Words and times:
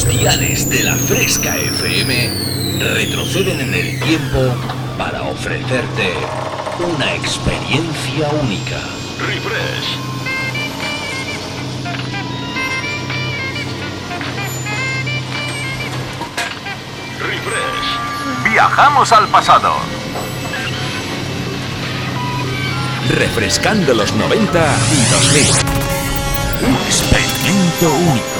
Los 0.00 0.18
diales 0.18 0.70
de 0.70 0.82
la 0.82 0.94
Fresca 0.94 1.58
FM 1.58 2.30
retroceden 2.78 3.60
en 3.60 3.74
el 3.74 4.00
tiempo 4.00 4.38
para 4.96 5.20
ofrecerte 5.24 6.14
una 6.78 7.14
experiencia 7.16 8.30
única. 8.42 8.78
Refresh. 9.18 9.98
Refresh. 17.18 18.50
Viajamos 18.50 19.12
al 19.12 19.28
pasado. 19.28 19.74
Refrescando 23.18 23.92
los 23.92 24.14
90 24.14 24.76
y 24.92 25.12
2000. 25.12 25.50
Un 26.68 26.76
experimento 26.86 27.92
único 28.10 28.39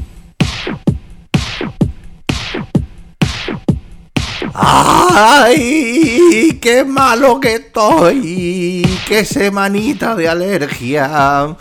¡Ay! 4.53 6.59
¡Qué 6.61 6.83
malo 6.83 7.39
que 7.39 7.55
estoy! 7.55 8.99
¡Qué 9.07 9.25
semanita 9.25 10.15
de 10.15 10.27
alergia! 10.27 11.55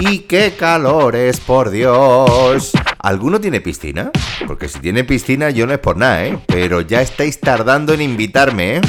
¡Y 0.00 0.20
qué 0.20 0.54
calores, 0.58 1.40
por 1.40 1.70
Dios! 1.70 2.72
¿Alguno 2.98 3.40
tiene 3.40 3.60
piscina? 3.60 4.10
Porque 4.46 4.68
si 4.68 4.78
tiene 4.78 5.04
piscina 5.04 5.50
yo 5.50 5.66
no 5.66 5.74
es 5.74 5.78
por 5.78 5.96
nada, 5.96 6.24
¿eh? 6.24 6.38
Pero 6.46 6.80
ya 6.80 7.02
estáis 7.02 7.40
tardando 7.40 7.92
en 7.92 8.00
invitarme, 8.00 8.76
¿eh? 8.76 8.80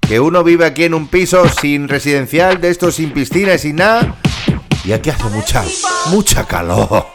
Que 0.00 0.20
uno 0.20 0.42
vive 0.42 0.64
aquí 0.64 0.84
en 0.84 0.94
un 0.94 1.08
piso 1.08 1.46
sin 1.60 1.88
residencial, 1.88 2.60
de 2.60 2.70
estos 2.70 2.94
sin 2.94 3.12
piscina 3.12 3.54
y 3.54 3.58
sin 3.58 3.76
nada. 3.76 4.16
Y 4.84 4.92
aquí 4.92 5.10
hace 5.10 5.24
mucha, 5.24 5.62
mucha 6.10 6.46
calor. 6.46 7.06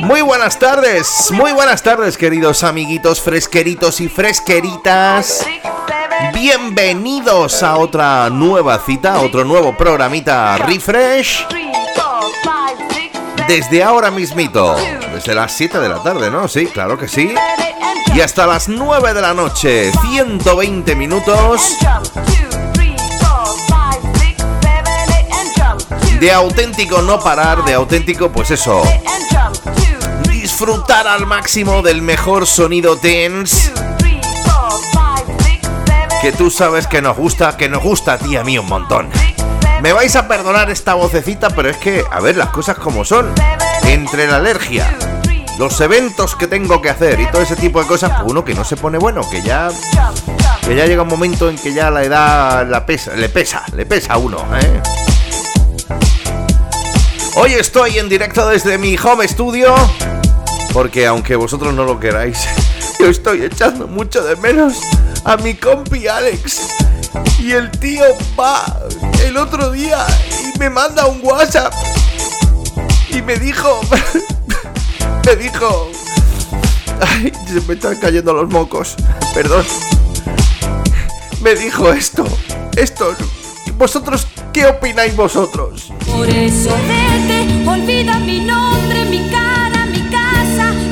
Muy 0.00 0.20
buenas 0.22 0.58
tardes, 0.58 1.30
muy 1.32 1.52
buenas 1.52 1.82
tardes 1.82 2.16
queridos 2.16 2.62
amiguitos 2.64 3.20
fresqueritos 3.20 4.00
y 4.00 4.08
fresqueritas. 4.08 5.46
Bienvenidos 6.32 7.62
a 7.62 7.76
otra 7.76 8.28
nueva 8.30 8.78
cita, 8.78 9.20
otro 9.20 9.44
nuevo 9.44 9.76
programita 9.76 10.58
Refresh. 10.58 11.46
Desde 13.48 13.82
ahora 13.82 14.10
mismito, 14.10 14.76
desde 15.12 15.34
las 15.34 15.52
7 15.52 15.78
de 15.78 15.88
la 15.88 16.02
tarde, 16.02 16.30
¿no? 16.30 16.48
Sí, 16.48 16.66
claro 16.66 16.98
que 16.98 17.08
sí. 17.08 17.34
Y 18.14 18.20
hasta 18.20 18.46
las 18.46 18.68
9 18.68 19.14
de 19.14 19.20
la 19.20 19.34
noche, 19.34 19.92
120 20.10 20.94
minutos 20.94 21.76
de 26.20 26.32
auténtico 26.32 27.02
no 27.02 27.20
parar, 27.20 27.64
de 27.64 27.74
auténtico, 27.74 28.30
pues 28.30 28.50
eso, 28.50 28.82
disfrutar 30.58 31.06
al 31.06 31.26
máximo 31.26 31.82
del 31.82 32.00
mejor 32.00 32.46
sonido 32.46 32.96
dance 32.96 33.70
que 36.22 36.32
tú 36.32 36.50
sabes 36.50 36.86
que 36.86 37.02
nos 37.02 37.14
gusta, 37.14 37.58
que 37.58 37.68
nos 37.68 37.82
gusta 37.82 38.14
a 38.14 38.18
ti 38.18 38.36
a 38.36 38.42
mí 38.42 38.56
un 38.56 38.64
montón. 38.64 39.10
Me 39.82 39.92
vais 39.92 40.16
a 40.16 40.26
perdonar 40.26 40.70
esta 40.70 40.94
vocecita, 40.94 41.50
pero 41.50 41.68
es 41.68 41.76
que, 41.76 42.02
a 42.10 42.20
ver, 42.20 42.38
las 42.38 42.48
cosas 42.48 42.78
como 42.78 43.04
son. 43.04 43.34
Entre 43.82 44.26
la 44.26 44.36
alergia, 44.36 44.96
los 45.58 45.78
eventos 45.82 46.34
que 46.34 46.46
tengo 46.46 46.80
que 46.80 46.88
hacer 46.88 47.20
y 47.20 47.26
todo 47.26 47.42
ese 47.42 47.56
tipo 47.56 47.82
de 47.82 47.86
cosas, 47.86 48.12
pues 48.12 48.30
uno 48.30 48.42
que 48.42 48.54
no 48.54 48.64
se 48.64 48.78
pone 48.78 48.96
bueno, 48.96 49.28
que 49.28 49.42
ya 49.42 49.68
que 50.66 50.74
ya 50.74 50.86
llega 50.86 51.02
un 51.02 51.08
momento 51.08 51.50
en 51.50 51.58
que 51.58 51.74
ya 51.74 51.90
la 51.90 52.02
edad 52.02 52.66
la 52.66 52.86
pesa, 52.86 53.14
le 53.14 53.28
pesa, 53.28 53.62
le 53.74 53.84
pesa 53.84 54.14
a 54.14 54.16
uno, 54.16 54.38
¿eh? 54.58 54.80
Hoy 57.34 57.52
estoy 57.52 57.98
en 57.98 58.08
directo 58.08 58.48
desde 58.48 58.78
mi 58.78 58.96
home 58.96 59.28
studio, 59.28 59.74
porque 60.76 61.06
aunque 61.06 61.36
vosotros 61.36 61.72
no 61.72 61.84
lo 61.84 61.98
queráis, 61.98 62.38
yo 63.00 63.06
estoy 63.06 63.42
echando 63.42 63.86
mucho 63.86 64.22
de 64.22 64.36
menos 64.36 64.74
a 65.24 65.38
mi 65.38 65.54
compi 65.54 66.06
Alex. 66.06 66.68
Y 67.38 67.52
el 67.52 67.70
tío 67.70 68.04
va 68.38 68.62
el 69.24 69.38
otro 69.38 69.70
día 69.70 70.06
y 70.44 70.58
me 70.58 70.68
manda 70.68 71.06
un 71.06 71.20
WhatsApp 71.22 71.72
y 73.08 73.22
me 73.22 73.38
dijo, 73.38 73.80
me 75.24 75.36
dijo, 75.36 75.90
ay, 77.00 77.32
se 77.46 77.66
me 77.66 77.72
están 77.72 77.96
cayendo 77.98 78.34
los 78.34 78.50
mocos, 78.50 78.96
perdón. 79.32 79.64
Me 81.40 81.54
dijo 81.54 81.90
esto, 81.90 82.26
esto, 82.76 83.16
vosotros, 83.78 84.26
¿qué 84.52 84.66
opináis 84.66 85.16
vosotros? 85.16 85.90
Por 86.06 86.28
eso 86.28 86.76
vete, 86.86 87.66
olvida 87.66 88.18
mi 88.18 88.40
nombre, 88.40 88.85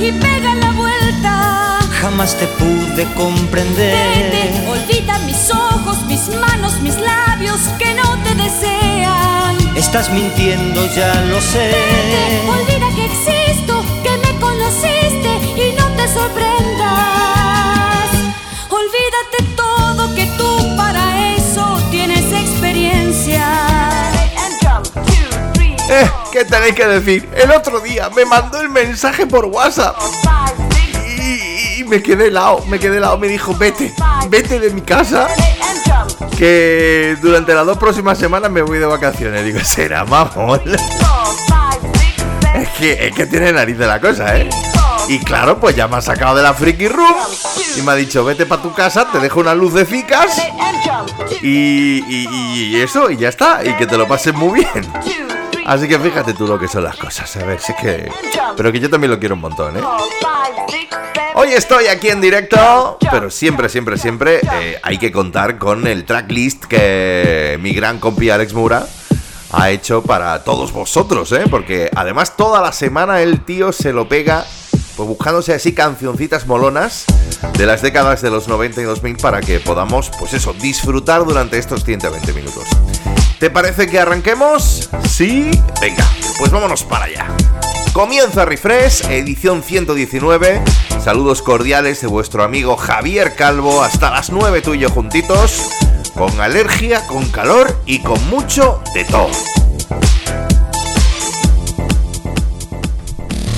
y 0.09 0.13
pega 0.13 0.55
la 0.55 0.71
vuelta. 0.73 1.79
Jamás 2.01 2.35
te 2.37 2.47
pude 2.47 3.05
comprender. 3.15 4.33
Vete, 4.33 4.69
olvida 4.69 5.19
mis 5.21 5.51
ojos, 5.51 6.03
mis 6.07 6.29
manos, 6.41 6.81
mis 6.81 6.97
labios 6.97 7.61
que 7.79 7.95
no 7.95 8.17
te 8.23 8.35
desean. 8.35 9.57
Estás 9.75 10.11
mintiendo, 10.11 10.87
ya 10.95 11.15
lo 11.23 11.41
sé. 11.41 11.69
Vete, 11.69 12.41
olvida 12.57 12.89
que 12.97 13.05
existo, 13.07 13.85
que 14.03 14.11
me 14.25 14.39
conociste 14.41 15.31
y 15.57 15.73
no 15.79 15.87
te 15.97 16.07
sorprendas. 16.09 18.11
Olvídate 18.69 19.39
todo 19.57 20.15
que 20.15 20.27
tú 20.39 20.77
para 20.77 21.35
eso 21.37 21.79
tienes 21.91 22.31
experiencia. 22.33 23.45
Eh, 25.91 26.09
¿qué 26.35 26.45
tenéis 26.45 26.75
que 26.75 26.85
decir? 26.85 27.29
El 27.37 27.53
otro 27.53 27.79
día 27.79 28.11
me 28.11 28.25
mandó 28.25 28.61
el 28.61 28.69
mensaje 28.69 29.25
por 29.25 29.45
WhatsApp 29.45 29.95
y, 31.79 31.85
me 31.85 32.03
quedé 32.03 32.27
helado, 32.27 32.65
me 32.67 32.81
quedé 32.81 32.97
helado. 32.97 33.19
Me 33.19 33.29
dijo, 33.29 33.55
vete, 33.57 33.95
vete 34.29 34.59
de 34.59 34.71
mi 34.71 34.81
casa, 34.81 35.29
que 36.37 37.17
durante 37.23 37.55
las 37.55 37.65
dos 37.65 37.79
próximas 37.79 38.19
semanas 38.19 38.51
me 38.51 38.63
voy 38.63 38.79
de 38.79 38.87
vacaciones. 38.87 39.45
Digo, 39.45 39.61
será 39.61 40.05
mamón. 40.05 40.61
Es 42.55 42.69
que, 42.79 43.07
es 43.07 43.15
que 43.15 43.27
tiene 43.27 43.53
nariz 43.53 43.79
de 43.79 43.87
la 43.87 44.01
cosa, 44.01 44.37
¿eh? 44.37 44.51
Y 45.07 45.21
claro, 45.21 45.61
pues 45.61 45.77
ya 45.77 45.87
me 45.87 45.97
ha 45.99 46.01
sacado 46.01 46.35
de 46.35 46.43
la 46.43 46.53
freaky 46.55 46.89
room 46.89 47.15
y 47.77 47.83
me 47.83 47.93
ha 47.93 47.95
dicho, 47.95 48.25
vete 48.25 48.45
para 48.47 48.61
tu 48.61 48.73
casa, 48.73 49.07
te 49.13 49.21
dejo 49.21 49.39
una 49.39 49.55
luz 49.55 49.73
de 49.75 49.85
ficas 49.85 50.37
y, 51.43 52.03
y- 52.09 52.75
y 52.75 52.81
eso, 52.81 53.09
y 53.11 53.19
ya 53.19 53.29
está, 53.29 53.61
y 53.65 53.75
que 53.75 53.87
te 53.87 53.97
lo 53.97 54.09
pases 54.09 54.35
muy 54.35 54.61
bien. 54.65 54.93
Así 55.67 55.89
que 55.89 55.99
fíjate 55.99 56.35
tú 56.35 56.47
lo 56.47 56.59
que 56.59 56.69
son 56.69 56.85
las 56.85 56.97
cosas, 56.97 57.35
a 57.37 57.45
ver, 57.45 57.61
si 57.61 57.73
es 57.73 57.79
que... 57.79 58.13
Pero 58.57 58.71
que 58.71 58.81
yo 58.81 58.91
también 58.91 59.11
lo 59.11 59.19
quiero 59.19 59.35
un 59.35 59.41
montón, 59.41 59.77
¿eh? 59.77 59.81
Hoy 61.37 61.53
estoy 61.53 61.87
aquí 61.89 62.11
en 62.11 62.21
directo, 62.21 62.97
pero 63.11 63.31
siempre, 63.31 63.69
siempre, 63.69 63.99
siempre 63.99 64.41
eh, 64.53 64.79
hay 64.83 64.99
que 64.99 65.11
contar 65.11 65.59
con 65.59 65.87
el 65.87 66.05
tracklist 66.05 66.65
que 66.67 67.59
mi 67.61 67.73
gran 67.73 67.99
compi 67.99 68.31
Alex 68.31 68.55
Mura 68.55 68.87
ha 69.51 69.71
hecho 69.71 70.03
para 70.03 70.45
todos 70.45 70.73
vosotros, 70.73 71.33
¿eh? 71.33 71.45
Porque 71.51 71.91
además 71.95 72.37
toda 72.37 72.61
la 72.61 72.73
semana 72.73 73.21
el 73.21 73.45
tío 73.45 73.73
se 73.73 73.93
lo 73.93 74.09
pega, 74.09 74.45
pues 74.97 75.09
buscándose 75.09 75.55
así 75.55 75.73
cancioncitas 75.73 76.47
molonas 76.47 77.05
de 77.57 77.67
las 77.67 77.83
décadas 77.83 78.23
de 78.23 78.31
los 78.31 78.47
90 78.47 78.81
y 78.81 78.85
2000 78.85 79.17
para 79.17 79.41
que 79.41 79.61
podamos, 79.61 80.11
pues 80.19 80.35
eso, 80.35 80.53
disfrutar 80.53 81.25
durante 81.25 81.59
estos 81.59 81.85
120 81.85 82.33
minutos. 82.33 82.65
¿Te 83.45 83.51
parece 83.51 83.87
que 83.89 83.99
arranquemos? 83.99 84.89
¿Sí? 85.07 85.51
Venga, 85.79 86.11
pues 86.39 86.51
vámonos 86.51 86.83
para 86.83 87.05
allá. 87.05 87.27
Comienza 87.93 88.47
Refresh, 88.47 89.05
edición 89.11 89.63
119. 89.63 90.63
Saludos 91.05 91.43
cordiales 91.43 92.01
de 92.01 92.07
vuestro 92.07 92.43
amigo 92.43 92.79
Javier 92.79 93.37
Calvo. 93.37 93.83
Hasta 93.83 94.11
las 94.11 94.31
9 94.31 94.63
tú 94.63 94.73
y 94.73 94.79
yo 94.79 94.89
juntitos. 94.89 95.61
Con 96.15 96.41
alergia, 96.41 97.07
con 97.07 97.29
calor 97.29 97.79
y 97.85 97.99
con 97.99 98.27
mucho 98.31 98.83
de 98.95 99.05
todo. 99.05 99.29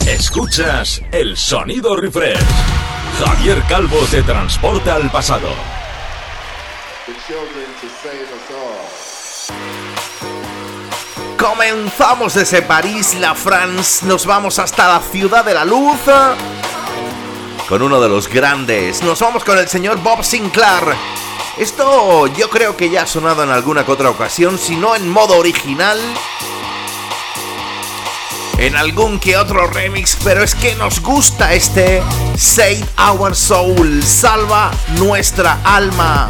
Escuchas 0.04 1.00
el 1.12 1.36
sonido 1.36 1.94
refresh. 1.94 2.42
Javier 3.24 3.62
Calvo 3.68 4.00
te 4.10 4.24
transporta 4.24 4.96
al 4.96 5.12
pasado. 5.12 5.50
Comenzamos 11.38 12.34
desde 12.34 12.62
París, 12.62 13.14
la 13.20 13.34
France, 13.34 14.06
nos 14.06 14.24
vamos 14.24 14.58
hasta 14.58 14.88
la 14.88 15.00
ciudad 15.00 15.44
de 15.44 15.54
la 15.54 15.64
luz 15.64 16.00
con 17.68 17.82
uno 17.82 18.00
de 18.00 18.08
los 18.08 18.28
grandes. 18.28 19.02
Nos 19.02 19.20
vamos 19.20 19.44
con 19.44 19.58
el 19.58 19.68
señor 19.68 19.98
Bob 19.98 20.24
Sinclair. 20.24 20.94
Esto 21.58 22.26
yo 22.28 22.48
creo 22.48 22.76
que 22.76 22.90
ya 22.90 23.02
ha 23.02 23.06
sonado 23.06 23.42
en 23.42 23.50
alguna 23.50 23.84
que 23.84 23.92
otra 23.92 24.10
ocasión, 24.10 24.58
si 24.58 24.76
no 24.76 24.94
en 24.94 25.08
modo 25.08 25.36
original, 25.36 25.98
en 28.58 28.76
algún 28.76 29.18
que 29.18 29.36
otro 29.36 29.66
remix, 29.66 30.16
pero 30.24 30.42
es 30.42 30.54
que 30.54 30.74
nos 30.76 31.00
gusta 31.00 31.52
este 31.52 32.02
Save 32.36 32.84
Our 33.10 33.34
Soul, 33.34 34.02
salva 34.02 34.70
nuestra 34.98 35.60
alma. 35.64 36.28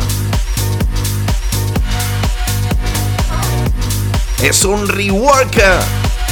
Es 4.42 4.64
un 4.64 4.86
rework 4.86 5.56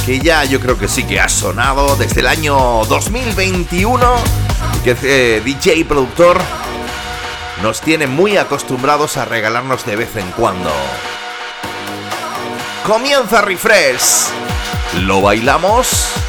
que 0.05 0.19
ya 0.19 0.43
yo 0.43 0.59
creo 0.59 0.77
que 0.77 0.87
sí 0.87 1.03
que 1.03 1.19
ha 1.19 1.27
sonado 1.27 1.95
desde 1.95 2.21
el 2.21 2.27
año 2.27 2.85
2021 2.85 4.15
y 4.75 4.83
que 4.83 4.91
este 4.91 5.41
DJ 5.41 5.75
y 5.77 5.83
productor 5.83 6.37
nos 7.63 7.81
tiene 7.81 8.05
muy 8.05 8.37
acostumbrados 8.37 9.17
a 9.17 9.25
regalarnos 9.25 9.85
de 9.85 9.95
vez 9.95 10.15
en 10.17 10.29
cuando. 10.31 10.71
Comienza 12.85 13.41
Refresh. 13.41 14.27
¿Lo 15.01 15.21
bailamos? 15.21 16.24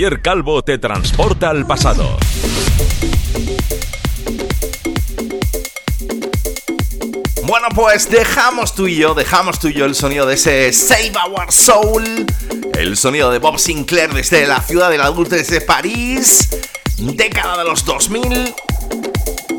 Calvo 0.00 0.62
te 0.62 0.78
transporta 0.78 1.50
al 1.50 1.66
pasado. 1.66 2.16
Bueno, 7.42 7.66
pues 7.74 8.08
dejamos 8.08 8.74
tú 8.74 8.88
y 8.88 8.96
yo, 8.96 9.12
dejamos 9.12 9.58
tú 9.58 9.68
y 9.68 9.74
yo 9.74 9.84
el 9.84 9.94
sonido 9.94 10.24
de 10.24 10.36
ese 10.36 10.72
Save 10.72 11.12
Our 11.28 11.52
Soul, 11.52 12.26
el 12.78 12.96
sonido 12.96 13.30
de 13.30 13.40
Bob 13.40 13.58
Sinclair 13.58 14.14
desde 14.14 14.46
la 14.46 14.62
ciudad 14.62 14.88
del 14.88 15.02
adulto 15.02 15.34
desde 15.34 15.60
París, 15.60 16.48
década 16.96 17.58
de 17.58 17.64
los 17.68 17.84
2000. 17.84 18.54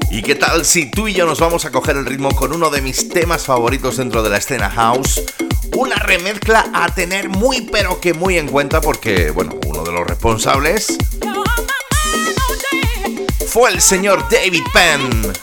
¿Y 0.09 0.23
qué 0.23 0.33
tal 0.33 0.65
si 0.65 0.89
tú 0.89 1.07
y 1.07 1.13
yo 1.13 1.27
nos 1.27 1.39
vamos 1.39 1.65
a 1.65 1.71
coger 1.71 1.97
el 1.97 2.05
ritmo 2.07 2.35
con 2.35 2.51
uno 2.51 2.71
de 2.71 2.81
mis 2.81 3.09
temas 3.09 3.45
favoritos 3.45 3.97
dentro 3.97 4.23
de 4.23 4.31
la 4.31 4.37
escena 4.37 4.71
house? 4.71 5.21
Una 5.77 5.97
remezcla 5.97 6.65
a 6.73 6.93
tener 6.95 7.29
muy 7.29 7.61
pero 7.71 8.01
que 8.01 8.15
muy 8.15 8.39
en 8.39 8.47
cuenta 8.47 8.81
porque, 8.81 9.29
bueno, 9.29 9.60
responsables 10.21 10.99
fue 13.47 13.71
el 13.71 13.81
señor 13.81 14.23
David 14.29 14.61
Penn. 14.71 15.33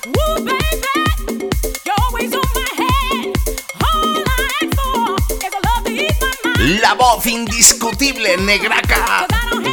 La 6.81 6.95
voz 6.95 7.27
indiscutible 7.27 8.37
negraca 8.37 9.27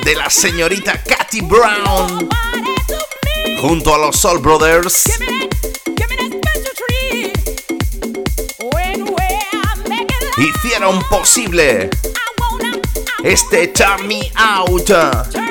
de 0.03 0.15
la 0.15 0.27
señorita 0.27 1.03
Katy 1.03 1.41
Brown 1.41 2.27
junto 3.61 3.93
a 3.93 3.99
los 3.99 4.15
Soul 4.15 4.39
Brothers 4.39 5.03
hicieron 10.37 10.99
posible 11.09 11.91
este 13.25 13.67
Turn 13.67 14.07
Me 14.07 14.31
Out. 14.35 15.44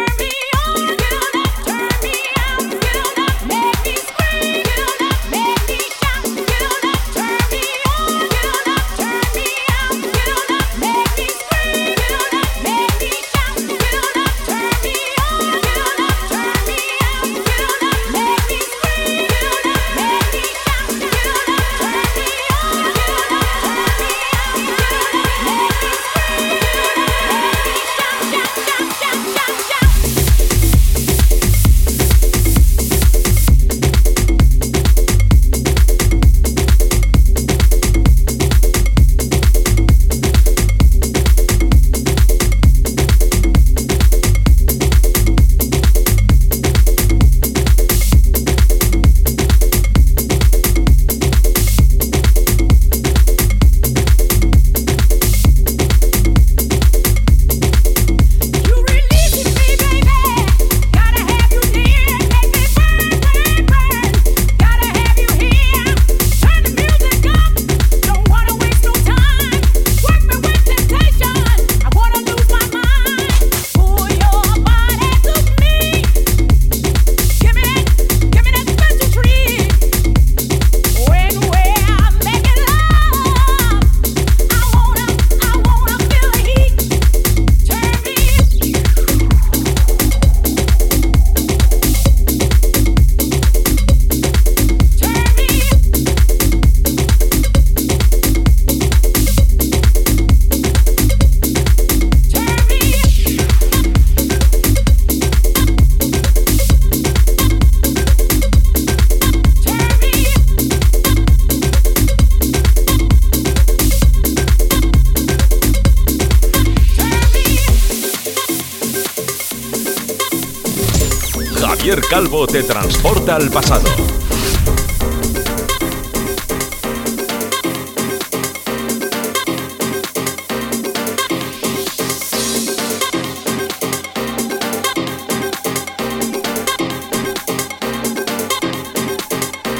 Te 122.54 122.62
transporta 122.62 123.34
al 123.34 123.50
pasado. 123.50 123.88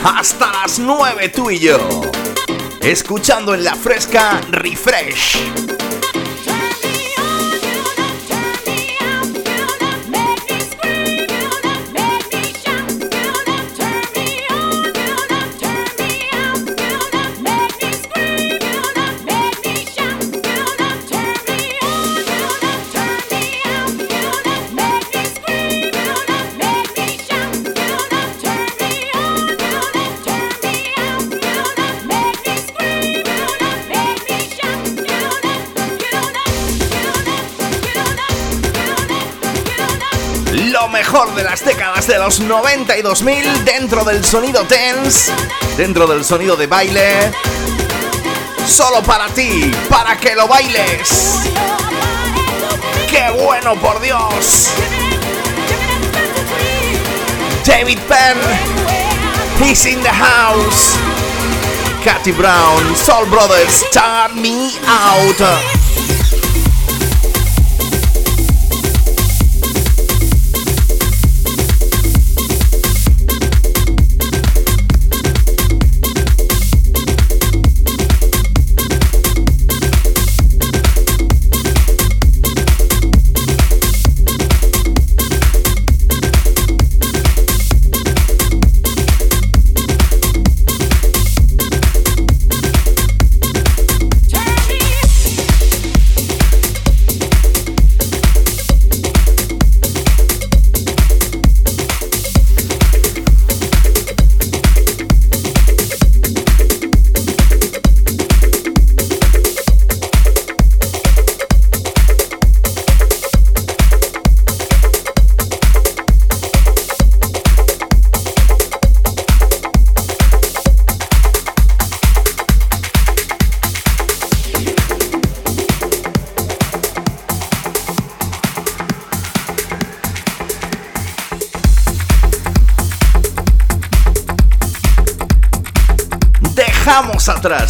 Hasta 0.02 0.52
las 0.52 0.81
9 0.81 1.28
tú 1.28 1.52
y 1.52 1.61
yo. 1.61 1.78
Escuchando 2.81 3.54
en 3.54 3.62
la 3.62 3.76
fresca 3.76 4.40
Refresh. 4.50 5.84
Los 42.25 42.40
90 42.40 42.97
y 42.97 43.02
2000 43.02 43.66
dentro 43.66 44.02
del 44.02 44.25
sonido 44.25 44.64
tense, 44.64 45.31
dentro 45.76 46.07
del 46.07 46.25
sonido 46.25 46.57
de 46.57 46.66
baile. 46.66 47.31
Solo 48.66 49.02
para 49.02 49.28
ti, 49.28 49.71
para 49.90 50.16
que 50.16 50.35
lo 50.35 50.49
bailes. 50.49 51.40
¡Qué 53.11 53.28
bueno, 53.43 53.78
por 53.78 54.00
Dios! 54.00 54.71
David 57.66 57.99
Penn, 58.09 58.38
he's 59.61 59.85
in 59.85 60.00
the 60.02 60.09
house. 60.09 60.97
Katy 62.02 62.33
Brown, 62.33 62.97
Soul 62.97 63.26
Brothers, 63.26 63.85
Turn 63.93 64.40
Me 64.40 64.73
Out. 64.87 66.43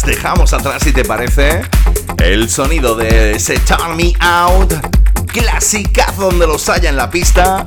Dejamos 0.05 0.53
atrás, 0.53 0.83
si 0.83 0.91
te 0.91 1.03
parece, 1.03 1.61
el 2.23 2.49
sonido 2.49 2.95
de 2.95 3.31
ese 3.31 3.59
Me 3.95 4.13
Out, 4.19 4.73
clásica 5.27 6.13
donde 6.17 6.45
los 6.45 6.69
haya 6.69 6.89
en 6.89 6.95
la 6.95 7.09
pista. 7.09 7.65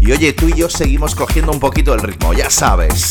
Y 0.00 0.10
oye, 0.12 0.32
tú 0.32 0.48
y 0.48 0.54
yo 0.54 0.68
seguimos 0.68 1.14
cogiendo 1.14 1.52
un 1.52 1.60
poquito 1.60 1.94
el 1.94 2.00
ritmo, 2.00 2.32
ya 2.32 2.50
sabes. 2.50 3.10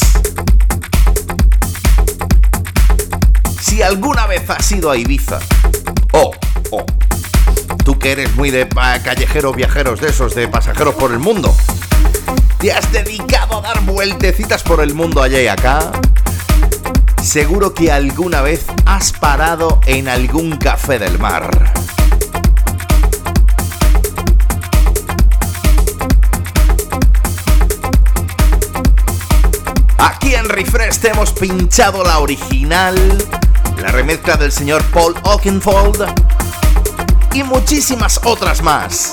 Si 3.62 3.82
alguna 3.82 4.28
vez 4.28 4.50
has 4.50 4.72
ido 4.72 4.92
a 4.92 4.98
Ibiza, 4.98 5.40
o, 6.12 6.32
oh, 6.72 6.86
tú 7.86 7.98
que 7.98 8.12
eres 8.12 8.36
muy 8.36 8.52
de 8.52 8.68
callejeros 9.04 9.56
viajeros 9.56 10.02
de 10.02 10.10
esos, 10.10 10.36
de 10.36 10.48
pasajeros 10.50 10.96
por 10.96 11.12
el 11.12 11.20
mundo, 11.20 11.56
te 12.60 12.74
has 12.74 12.92
dedicado 12.92 13.60
a 13.60 13.62
dar 13.62 13.82
vueltecitas 13.84 14.64
por 14.64 14.82
el 14.82 14.94
mundo 14.94 15.22
allá 15.22 15.42
y 15.42 15.48
acá, 15.48 15.92
Seguro 17.28 17.74
que 17.74 17.92
alguna 17.92 18.42
vez 18.42 18.66
has 18.86 19.12
parado 19.12 19.82
en 19.86 20.08
algún 20.08 20.56
café 20.56 20.98
del 20.98 21.20
mar. 21.20 21.74
Aquí 29.98 30.36
en 30.36 30.48
Refresh 30.48 31.00
te 31.00 31.10
hemos 31.10 31.34
pinchado 31.34 32.02
la 32.06 32.20
original, 32.20 32.96
la 33.82 33.90
remezcla 33.90 34.38
del 34.38 34.54
señor 34.54 34.82
Paul 34.94 35.14
Oakenfold 35.24 36.06
y 37.34 37.44
muchísimas 37.44 38.22
otras 38.24 38.62
más. 38.62 39.12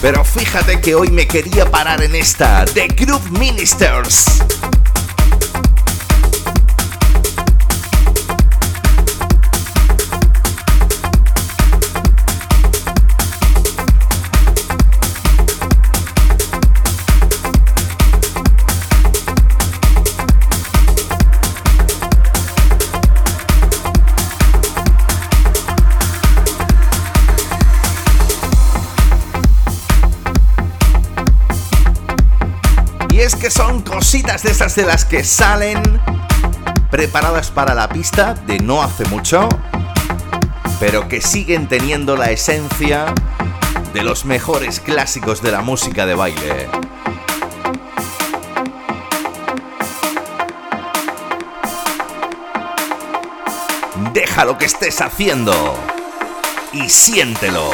Pero 0.00 0.24
fíjate 0.24 0.80
que 0.80 0.94
hoy 0.94 1.10
me 1.10 1.28
quería 1.28 1.70
parar 1.70 2.02
en 2.02 2.14
esta, 2.14 2.64
The 2.64 2.88
Groove 2.88 3.30
Ministers. 3.32 4.45
Son 33.50 33.82
cositas 33.82 34.42
de 34.42 34.50
esas 34.50 34.74
de 34.74 34.84
las 34.84 35.04
que 35.04 35.22
salen 35.22 35.80
preparadas 36.90 37.50
para 37.50 37.74
la 37.74 37.88
pista 37.88 38.34
de 38.34 38.58
no 38.58 38.82
hace 38.82 39.04
mucho, 39.06 39.48
pero 40.80 41.06
que 41.06 41.20
siguen 41.20 41.68
teniendo 41.68 42.16
la 42.16 42.30
esencia 42.30 43.06
de 43.92 44.02
los 44.02 44.24
mejores 44.24 44.80
clásicos 44.80 45.42
de 45.42 45.52
la 45.52 45.60
música 45.60 46.06
de 46.06 46.14
baile. 46.14 46.68
Deja 54.12 54.44
lo 54.44 54.58
que 54.58 54.64
estés 54.64 55.00
haciendo 55.00 55.76
y 56.72 56.88
siéntelo. 56.88 57.70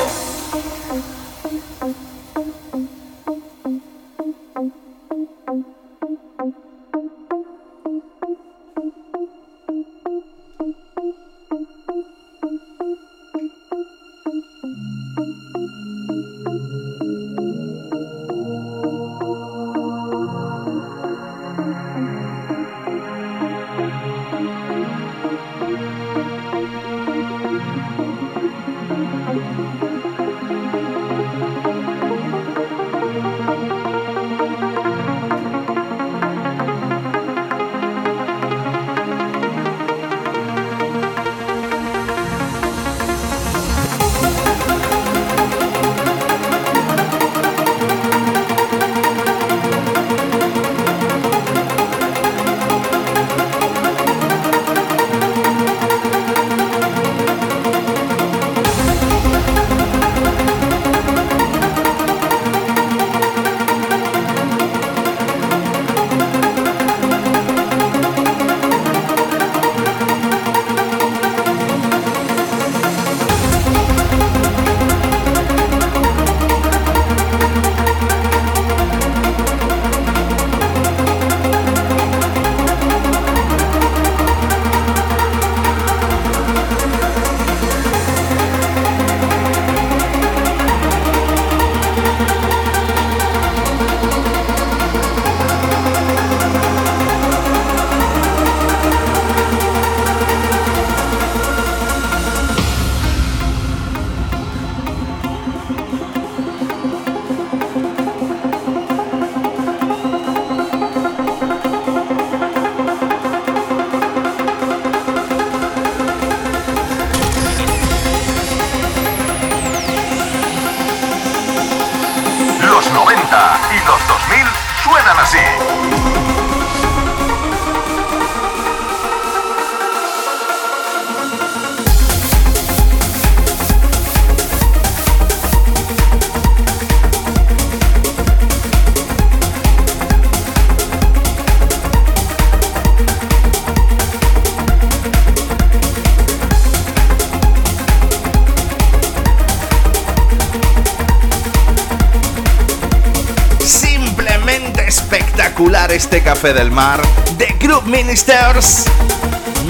Del 156.50 156.72
mar 156.72 157.00
de 157.38 157.46
Group 157.60 157.84
Ministers. 157.86 158.86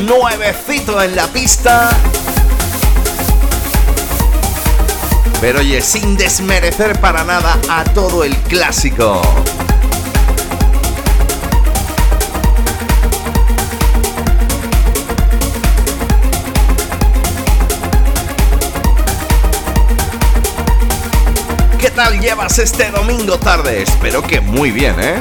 Nuevecito 0.06 1.02
en 1.02 1.14
la 1.14 1.26
pista. 1.26 1.90
Pero 5.38 5.58
oye, 5.58 5.82
sin 5.82 6.16
desmerecer 6.16 6.98
para 6.98 7.24
nada 7.24 7.58
a 7.68 7.85
todo 7.85 8.24
el 8.24 8.35
clásico. 8.38 9.20
¿Qué 21.78 21.90
tal 21.90 22.18
llevas 22.18 22.58
este 22.58 22.90
domingo 22.90 23.38
tarde? 23.38 23.82
Espero 23.82 24.22
que 24.22 24.40
muy 24.40 24.70
bien, 24.70 24.98
¿eh? 24.98 25.20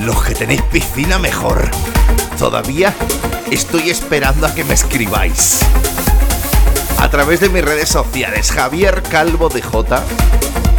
Los 0.00 0.22
que 0.24 0.34
tenéis 0.34 0.62
piscina 0.62 1.18
mejor. 1.18 1.70
Todavía 2.38 2.94
estoy 3.50 3.90
esperando 3.90 4.46
a 4.46 4.54
que 4.54 4.64
me 4.64 4.74
escribáis. 4.74 5.60
A 6.98 7.08
través 7.10 7.40
de 7.40 7.48
mis 7.48 7.64
redes 7.64 7.88
sociales, 7.88 8.50
Javier 8.50 9.02
Calvo 9.02 9.48
de 9.48 9.62
J. 9.62 10.02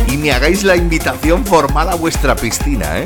Y 0.07 0.17
me 0.17 0.31
hagáis 0.31 0.63
la 0.63 0.75
invitación 0.75 1.45
formal 1.45 1.89
a 1.89 1.95
vuestra 1.95 2.35
piscina, 2.35 2.99
¿eh? 2.99 3.03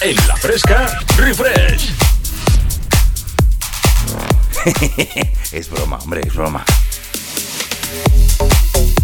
En 0.00 0.14
la 0.28 0.36
fresca, 0.36 1.00
refresh. 1.16 1.65
es 5.52 5.70
broma, 5.70 5.98
hombre, 5.98 6.22
es 6.26 6.34
broma. 6.34 6.64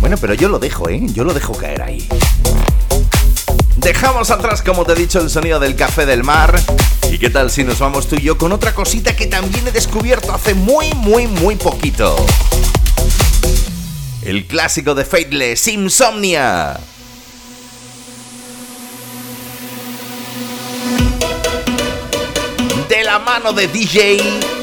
Bueno, 0.01 0.17
pero 0.21 0.35
yo 0.35 0.49
lo 0.49 0.59
dejo, 0.59 0.89
¿eh? 0.89 1.01
Yo 1.13 1.25
lo 1.25 1.33
dejo 1.33 1.53
caer 1.53 1.83
ahí. 1.83 2.09
Dejamos 3.77 4.31
atrás, 4.31 4.63
como 4.63 4.85
te 4.85 4.93
he 4.93 4.97
dicho, 4.97 5.21
el 5.21 5.31
sonido 5.31 5.61
del 5.61 5.77
café 5.77 6.05
del 6.05 6.25
mar. 6.25 6.61
¿Y 7.11 7.19
qué 7.19 7.31
tal 7.31 7.51
si 7.51 7.63
nos 7.63 7.79
vamos 7.79 8.09
tú 8.09 8.17
y 8.17 8.23
yo 8.23 8.37
con 8.39 8.53
otra 8.53 8.75
cosita 8.75 9.15
que 9.15 9.27
también 9.27 9.67
he 9.69 9.71
descubierto 9.71 10.33
hace 10.33 10.55
muy, 10.55 10.93
muy, 10.95 11.27
muy 11.29 11.57
poquito? 11.57 12.17
El 14.23 14.47
clásico 14.47 14.95
de 14.95 15.05
Fateless, 15.05 15.69
Insomnia. 15.69 16.79
De 22.89 23.05
la 23.05 23.19
mano 23.21 23.53
de 23.53 23.69
DJ 23.69 24.62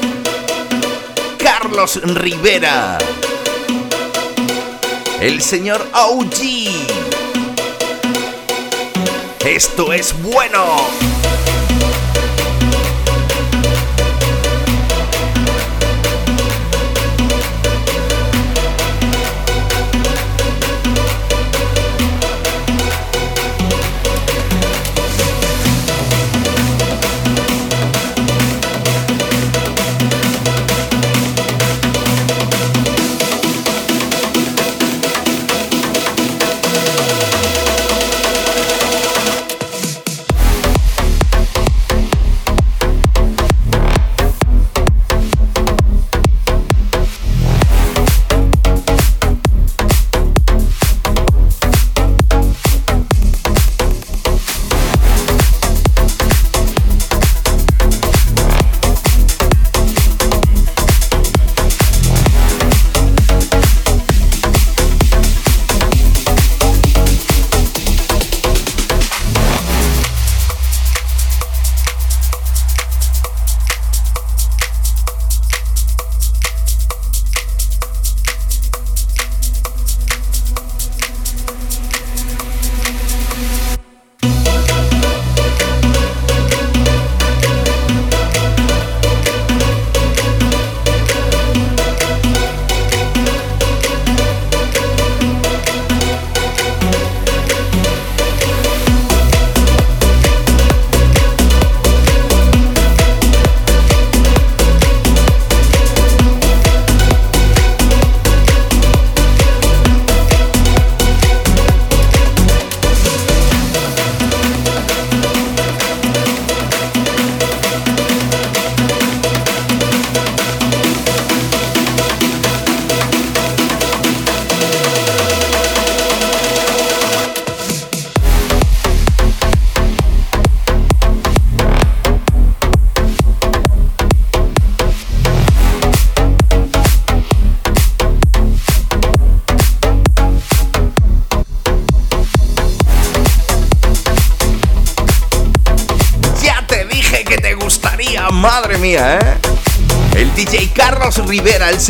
Carlos 1.58 2.00
Rivera. 2.04 2.96
El 5.20 5.42
señor 5.42 5.84
OG. 5.92 6.68
Esto 9.44 9.92
es 9.92 10.14
bueno. 10.22 11.09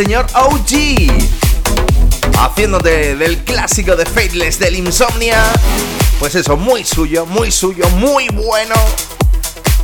Señor 0.03 0.27
OG. 0.33 1.13
Haciéndote 2.39 3.17
del 3.17 3.45
clásico 3.45 3.97
de 3.97 4.07
Fateless 4.07 4.59
del 4.59 4.77
Insomnia. 4.77 5.45
Pues 6.19 6.35
eso, 6.35 6.57
muy 6.57 6.85
suyo, 6.85 7.27
muy 7.27 7.53
suyo, 7.53 7.87
muy 7.91 8.27
bueno. 8.29 8.75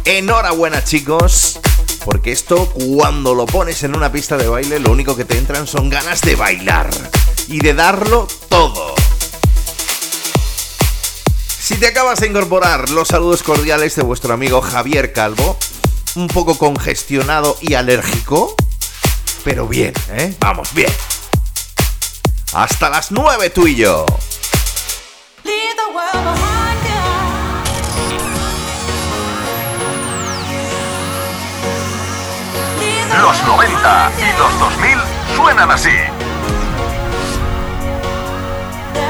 Enhorabuena, 0.07 0.83
chicos. 0.83 1.61
Porque 2.07 2.33
esto, 2.33 2.67
cuando 2.71 3.35
lo 3.35 3.45
pones 3.45 3.83
en 3.83 3.95
una 3.95 4.11
pista 4.11 4.39
de 4.39 4.49
baile, 4.49 4.79
lo 4.79 4.91
único 4.91 5.15
que 5.15 5.27
te 5.27 5.37
entran 5.37 5.67
son 5.67 5.91
ganas 5.91 6.23
de 6.23 6.35
bailar. 6.35 6.89
Y 7.49 7.59
de 7.59 7.75
darlo 7.75 8.27
todo. 8.49 8.95
Si 11.61 11.75
te 11.75 11.89
acabas 11.89 12.21
de 12.21 12.29
incorporar, 12.29 12.89
los 12.89 13.09
saludos 13.09 13.43
cordiales 13.43 13.95
de 13.97 14.03
vuestro 14.03 14.33
amigo 14.33 14.63
Javier 14.63 15.13
Calvo, 15.13 15.59
un 16.15 16.29
poco 16.29 16.57
congestionado 16.57 17.59
y 17.61 17.75
alérgico, 17.75 18.57
pero 19.47 19.69
bien, 19.69 19.95
¿eh? 20.11 20.35
Vamos, 20.41 20.75
bien. 20.75 20.91
Hasta 22.53 22.91
las 22.91 23.13
9 23.13 23.49
tú 23.51 23.69
y 23.69 23.77
yo. 23.77 24.05
Los 33.23 33.43
90 33.45 34.13
y 34.19 34.39
los 34.39 34.59
2000 34.59 34.99
suenan 35.37 35.71
así. 35.71 35.91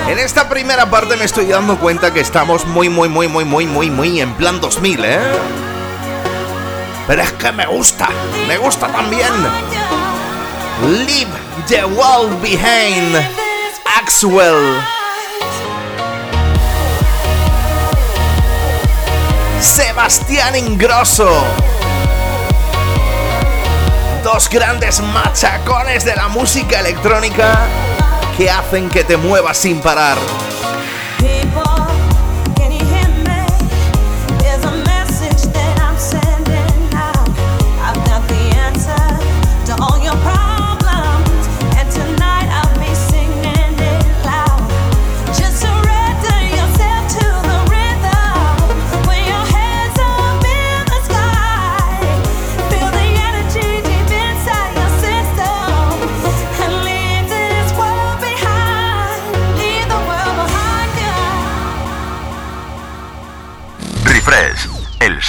En 0.07 0.19
esta 0.19 0.51
primera 0.51 0.91
parte 0.91 1.17
me 1.17 1.25
estoy 1.25 1.47
dando 1.47 1.79
cuenta 1.79 2.13
que 2.13 2.21
estamos 2.21 2.67
muy, 2.67 2.91
muy, 2.91 3.09
muy, 3.09 3.27
muy, 3.27 3.47
muy, 3.47 3.67
muy, 3.67 3.91
muy 3.91 4.21
en 4.21 4.35
plan 4.35 4.61
2000, 4.61 5.03
¿eh? 5.03 5.19
Pero 7.07 7.23
es 7.23 7.33
que 7.33 7.53
me 7.53 7.65
gusta, 7.67 8.11
me 8.47 8.59
gusta 8.59 8.89
también. 8.89 9.33
Leave 10.83 11.29
the 11.69 11.89
world 11.97 12.43
behind. 12.43 13.17
Axwell. 13.99 14.83
Sebastián 19.59 20.55
Ingrosso. 20.55 21.31
Dos 24.23 24.51
grandes 24.51 25.01
machacones 25.01 26.05
de 26.05 26.15
la 26.15 26.29
música 26.29 26.81
electrónica 26.81 27.57
que 28.37 28.51
hacen 28.51 28.91
que 28.91 29.03
te 29.03 29.17
muevas 29.17 29.57
sin 29.57 29.81
parar. 29.81 30.19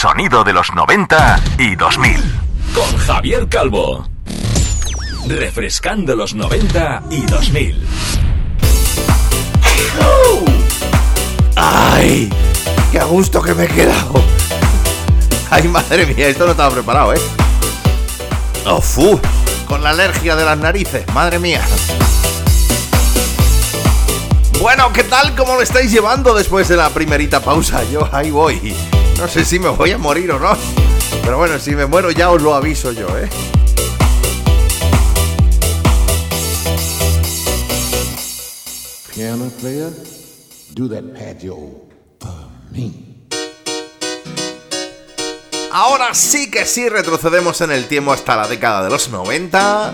Sonido 0.09 0.45
de 0.45 0.53
los 0.53 0.73
90 0.73 1.41
y 1.57 1.75
2000. 1.75 2.39
Con 2.73 2.97
Javier 2.97 3.49
Calvo. 3.49 4.07
Refrescando 5.27 6.15
los 6.15 6.33
90 6.33 7.03
y 7.09 7.25
2000. 7.25 7.87
¡Ay! 11.57 12.29
¡Qué 12.89 12.99
a 12.99 13.03
gusto 13.03 13.41
que 13.41 13.53
me 13.53 13.65
he 13.65 13.67
quedado! 13.67 14.13
¡Ay, 15.49 15.67
madre 15.67 16.05
mía! 16.05 16.29
Esto 16.29 16.45
no 16.45 16.51
estaba 16.51 16.73
preparado, 16.73 17.13
¿eh? 17.13 17.19
¡Oh, 18.65 18.79
fu! 18.79 19.19
Con 19.67 19.83
la 19.83 19.89
alergia 19.89 20.37
de 20.37 20.45
las 20.45 20.57
narices, 20.57 21.05
madre 21.13 21.37
mía. 21.37 21.61
Bueno, 24.61 24.93
¿qué 24.93 25.03
tal? 25.03 25.35
¿Cómo 25.35 25.55
lo 25.55 25.61
estáis 25.61 25.91
llevando 25.91 26.33
después 26.33 26.69
de 26.69 26.77
la 26.77 26.91
primerita 26.91 27.41
pausa? 27.41 27.83
Yo 27.91 28.07
ahí 28.13 28.31
voy. 28.31 28.73
No 29.17 29.27
sé 29.27 29.43
si 29.43 29.57
me 29.57 29.69
voy 29.69 29.91
a 29.91 29.97
morir 29.97 30.31
o 30.31 30.39
no. 30.39 30.55
Pero 31.23 31.37
bueno, 31.39 31.57
si 31.57 31.71
me 31.71 31.87
muero 31.87 32.11
ya 32.11 32.29
os 32.29 32.39
lo 32.39 32.53
aviso 32.53 32.91
yo, 32.91 33.07
¿eh? 33.17 33.27
Piano 39.15 39.49
player, 39.59 39.91
do 40.75 40.87
that 40.87 41.03
for 42.19 42.47
me. 42.71 42.91
Ahora 45.71 46.13
sí 46.13 46.51
que 46.51 46.65
sí 46.65 46.87
retrocedemos 46.87 47.59
en 47.61 47.71
el 47.71 47.87
tiempo 47.87 48.11
hasta 48.13 48.35
la 48.35 48.47
década 48.47 48.83
de 48.83 48.91
los 48.91 49.09
90. 49.09 49.93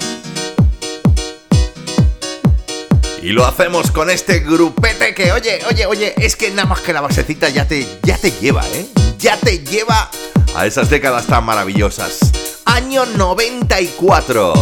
Y 3.22 3.30
lo 3.30 3.46
hacemos 3.46 3.90
con 3.92 4.10
este 4.10 4.40
grupete 4.40 5.16
que, 5.16 5.32
oye, 5.32 5.62
oye, 5.70 5.86
oye, 5.86 6.14
es 6.18 6.36
que 6.36 6.50
nada 6.52 6.68
más 6.68 6.82
que 6.82 6.92
la 6.92 7.00
basecita 7.00 7.48
ya 7.48 7.66
te, 7.66 7.88
ya 8.04 8.18
te 8.18 8.32
lleva, 8.32 8.68
¿eh? 8.68 8.86
Ya 9.24 9.38
te 9.38 9.60
lleva 9.60 10.12
a 10.54 10.66
esas 10.66 10.90
décadas 10.90 11.26
tan 11.26 11.46
maravillosas. 11.46 12.20
Año 12.66 13.06
94. 13.06 14.54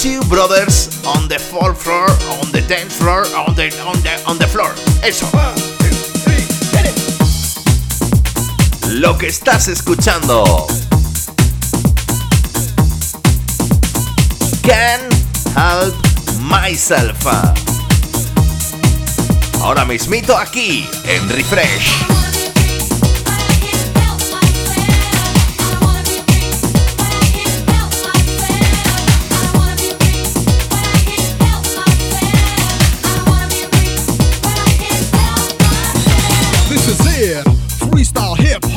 Two 0.00 0.20
brothers 0.28 0.88
on 1.04 1.28
the 1.28 1.36
fourth 1.36 1.76
floor, 1.76 2.08
on 2.40 2.52
the 2.52 2.62
tenth 2.62 2.92
floor, 2.92 3.26
on 3.34 3.56
the, 3.56 3.72
on 3.84 4.00
the, 4.04 4.22
on 4.24 4.38
the 4.38 4.46
floor. 4.46 4.72
Eso. 5.02 5.28
Lo 8.88 9.18
que 9.18 9.26
estás 9.26 9.66
escuchando. 9.66 10.68
Can't 14.62 15.12
help 15.56 15.96
myself. 16.38 17.26
Ahora 19.60 19.84
mismito 19.84 20.36
aquí 20.36 20.88
en 21.04 21.28
Refresh. 21.28 22.29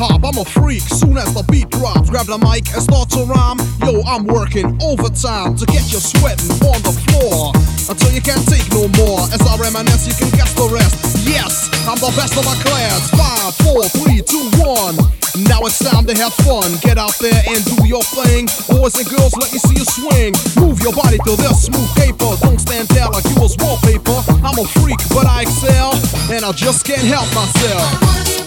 I'm 0.00 0.38
a 0.38 0.44
freak. 0.44 0.82
Soon 0.82 1.16
as 1.16 1.30
the 1.34 1.46
beat 1.46 1.70
drops, 1.70 2.10
grab 2.10 2.26
the 2.26 2.38
mic 2.38 2.66
and 2.74 2.82
start 2.82 3.10
to 3.14 3.22
rhyme. 3.30 3.62
Yo, 3.86 4.02
I'm 4.02 4.26
working 4.26 4.74
overtime 4.82 5.54
to 5.54 5.64
get 5.70 5.86
you 5.94 6.02
sweating 6.02 6.50
on 6.66 6.82
the 6.82 6.90
floor 7.06 7.54
until 7.86 8.10
you 8.10 8.18
can't 8.18 8.42
take 8.50 8.66
no 8.74 8.90
more. 8.98 9.22
As 9.30 9.38
I 9.46 9.54
reminisce, 9.54 10.10
you 10.10 10.14
can 10.18 10.34
guess 10.34 10.50
the 10.58 10.66
rest. 10.66 10.98
Yes, 11.22 11.70
I'm 11.86 11.98
the 12.02 12.10
best 12.18 12.34
of 12.34 12.42
my 12.42 12.58
class. 12.66 13.06
Five, 13.14 13.54
four, 13.62 13.86
three, 14.02 14.18
two, 14.26 14.42
one. 14.66 14.98
Now 15.46 15.62
it's 15.62 15.78
time 15.78 16.06
to 16.10 16.14
have 16.18 16.34
fun. 16.42 16.74
Get 16.82 16.98
out 16.98 17.14
there 17.22 17.42
and 17.46 17.62
do 17.62 17.86
your 17.86 18.02
thing. 18.02 18.50
Boys 18.66 18.98
and 18.98 19.06
girls, 19.06 19.34
let 19.38 19.54
me 19.54 19.62
see 19.62 19.78
you 19.78 19.86
swing. 19.86 20.34
Move 20.58 20.82
your 20.82 20.94
body 20.94 21.22
to 21.22 21.32
this 21.38 21.70
smooth 21.70 21.90
paper. 21.94 22.34
Don't 22.42 22.58
stand 22.58 22.90
there 22.90 23.06
like 23.14 23.26
you 23.30 23.38
was 23.38 23.54
wallpaper. 23.62 24.18
I'm 24.42 24.58
a 24.58 24.66
freak, 24.82 24.98
but 25.14 25.30
I 25.30 25.46
excel, 25.46 25.94
and 26.34 26.42
I 26.42 26.50
just 26.50 26.82
can't 26.82 27.06
help 27.06 27.30
myself. 27.30 28.43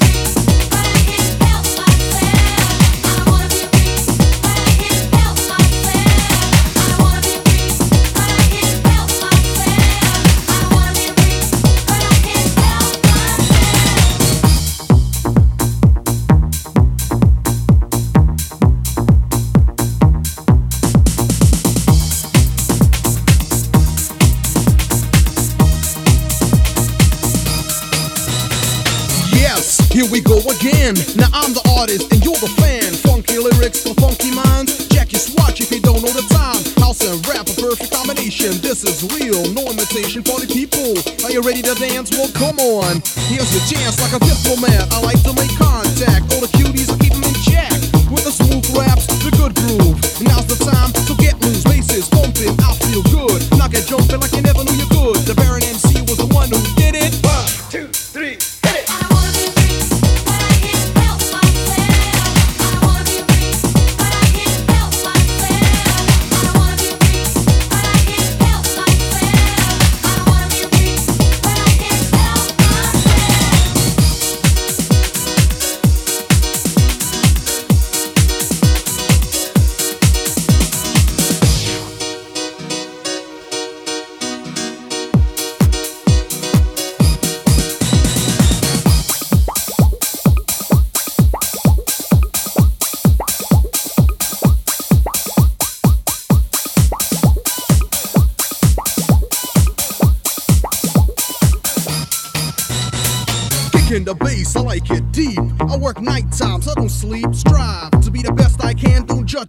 Here 30.07 30.23
we 30.23 30.23
go 30.23 30.39
again. 30.39 30.95
Now 31.19 31.27
I'm 31.35 31.51
the 31.51 31.59
artist 31.75 32.07
and 32.15 32.23
you're 32.23 32.39
the 32.39 32.47
fan. 32.55 32.95
Funky 33.03 33.43
lyrics 33.43 33.83
for 33.83 33.91
funky 33.99 34.31
minds. 34.31 34.87
Check 34.87 35.11
your 35.11 35.19
swatch 35.19 35.59
if 35.59 35.67
you 35.67 35.83
don't 35.83 35.99
know 35.99 36.15
the 36.15 36.23
time. 36.31 36.63
House 36.79 37.03
and 37.03 37.19
rap, 37.27 37.43
a 37.43 37.55
perfect 37.59 37.91
combination. 37.91 38.55
This 38.63 38.87
is 38.87 39.03
real, 39.19 39.43
no 39.51 39.67
imitation 39.67 40.23
for 40.23 40.39
the 40.39 40.47
people. 40.47 40.95
Are 41.27 41.31
you 41.35 41.43
ready 41.43 41.59
to 41.59 41.75
dance? 41.75 42.15
Well, 42.15 42.31
come 42.31 42.55
on. 42.55 43.03
Here's 43.27 43.51
your 43.51 43.65
chance, 43.67 43.99
like 43.99 44.15
a 44.15 44.23
diplomat. 44.23 44.87
I 44.95 45.03
like 45.03 45.19
to 45.27 45.35
make 45.35 45.51
contact. 45.59 46.31
All 46.31 46.39
the 46.39 46.51
cuties, 46.55 46.87
I 46.87 46.95
keep 47.03 47.11
them 47.11 47.27
in 47.27 47.35
check. 47.43 47.75
With 48.07 48.23
the 48.23 48.31
smooth 48.31 48.63
raps, 48.79 49.11
the 49.11 49.35
good 49.35 49.59
groove. 49.59 49.99
Now's 50.23 50.47
the 50.47 50.55
time 50.55 50.95
to 51.03 51.13
get 51.19 51.35
loose. 51.43 51.67
Bases 51.67 52.07
thumping, 52.07 52.55
I 52.63 52.71
feel 52.87 53.03
good. 53.11 53.43
Knock 53.59 53.75
it 53.75 53.83
jumping 53.83 54.23
like 54.23 54.31
you 54.31 54.39
never 54.39 54.56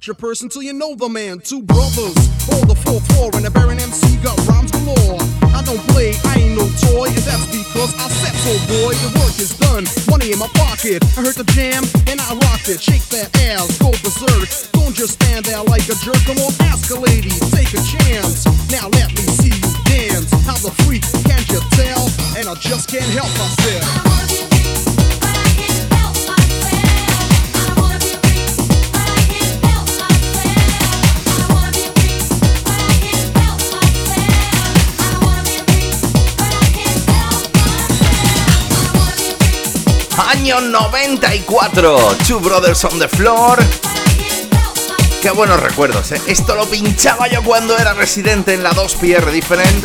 A 0.08 0.14
person 0.14 0.48
till 0.48 0.62
you 0.62 0.72
know 0.72 0.94
the 0.94 1.08
man. 1.08 1.38
Two 1.40 1.60
brothers, 1.60 2.16
all 2.48 2.64
the 2.64 2.72
fourth 2.86 3.04
floor, 3.12 3.28
and 3.36 3.44
the 3.44 3.50
Baron 3.50 3.76
MC 3.76 4.16
got 4.24 4.32
rhymes 4.48 4.72
galore. 4.72 5.20
I 5.52 5.60
don't 5.60 5.84
play, 5.92 6.16
I 6.24 6.48
ain't 6.48 6.56
no 6.56 6.64
toy, 6.80 7.12
and 7.12 7.24
that's 7.28 7.44
because 7.52 7.92
I 8.00 8.08
said 8.08 8.32
so, 8.40 8.56
boy. 8.72 8.96
The 9.04 9.10
work 9.20 9.36
is 9.36 9.52
done, 9.60 9.84
money 10.08 10.32
in 10.32 10.38
my 10.40 10.48
pocket. 10.56 11.04
I 11.12 11.20
heard 11.20 11.36
the 11.36 11.44
jam, 11.52 11.84
and 12.08 12.16
I 12.24 12.32
rocked 12.48 12.72
it. 12.72 12.80
Shake 12.80 13.04
that 13.12 13.28
ass, 13.52 13.76
go 13.76 13.92
berserk. 14.00 14.48
Don't 14.72 14.96
just 14.96 15.20
stand 15.20 15.44
there 15.44 15.60
like 15.68 15.84
a 15.92 15.96
jerk. 16.00 16.24
Come 16.24 16.40
on, 16.40 16.56
ask 16.72 16.88
a 16.88 16.96
lady, 16.96 17.34
take 17.52 17.68
a 17.76 17.82
chance. 17.84 18.48
Now 18.72 18.88
let 18.88 19.12
me 19.12 19.24
see 19.36 19.52
you 19.52 19.72
dance. 19.84 20.32
How 20.48 20.56
the 20.56 20.72
freak, 20.88 21.04
can't 21.28 21.44
you 21.52 21.60
tell? 21.76 22.08
And 22.32 22.48
I 22.48 22.56
just 22.64 22.88
can't 22.88 23.12
help 23.12 23.28
myself. 23.36 24.47
Año 40.50 40.62
94, 40.62 42.16
Two 42.26 42.40
Brothers 42.40 42.82
on 42.86 42.98
the 42.98 43.06
Floor. 43.06 43.58
Qué 45.20 45.30
buenos 45.30 45.60
recuerdos, 45.60 46.10
¿eh? 46.12 46.22
Esto 46.26 46.54
lo 46.54 46.64
pinchaba 46.64 47.28
yo 47.28 47.42
cuando 47.42 47.76
era 47.76 47.92
residente 47.92 48.54
en 48.54 48.62
la 48.62 48.70
2PR 48.70 49.30
Different. 49.30 49.84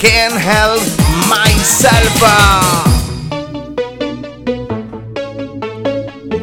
Can't 0.00 0.38
help 0.38 0.80
myself. 1.26 2.22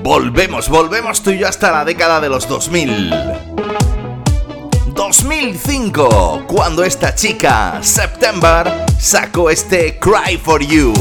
Volvemos, 0.04 0.67
volvemos 0.67 1.24
tú 1.24 1.32
y 1.32 1.39
yo 1.39 1.48
hasta 1.48 1.72
la 1.72 1.86
década 1.86 2.20
de 2.20 2.28
los 2.28 2.46
2000. 2.50 3.13
2005, 4.96 6.43
cuando 6.46 6.84
esta 6.84 7.15
chica, 7.15 7.80
September, 7.82 8.86
sacó 9.00 9.50
este 9.50 9.98
Cry 9.98 10.38
for 10.43 10.62
You. 10.62 10.93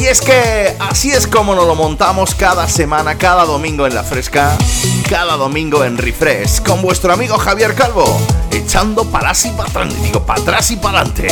Y 0.00 0.06
es 0.06 0.22
que 0.22 0.74
así 0.78 1.12
es 1.12 1.26
como 1.26 1.54
nos 1.54 1.66
lo 1.66 1.74
montamos 1.74 2.34
cada 2.34 2.66
semana, 2.70 3.18
cada 3.18 3.44
domingo 3.44 3.86
en 3.86 3.94
La 3.94 4.02
Fresca, 4.02 4.56
cada 5.10 5.36
domingo 5.36 5.84
en 5.84 5.98
Refresh, 5.98 6.62
con 6.62 6.80
vuestro 6.80 7.12
amigo 7.12 7.36
Javier 7.36 7.74
Calvo, 7.74 8.18
echando 8.50 9.04
para 9.04 9.32
y 9.44 9.50
para 9.50 9.68
atrás, 9.68 10.02
digo, 10.02 10.24
para 10.24 10.40
atrás 10.40 10.70
y 10.70 10.76
para 10.76 11.00
adelante. 11.00 11.28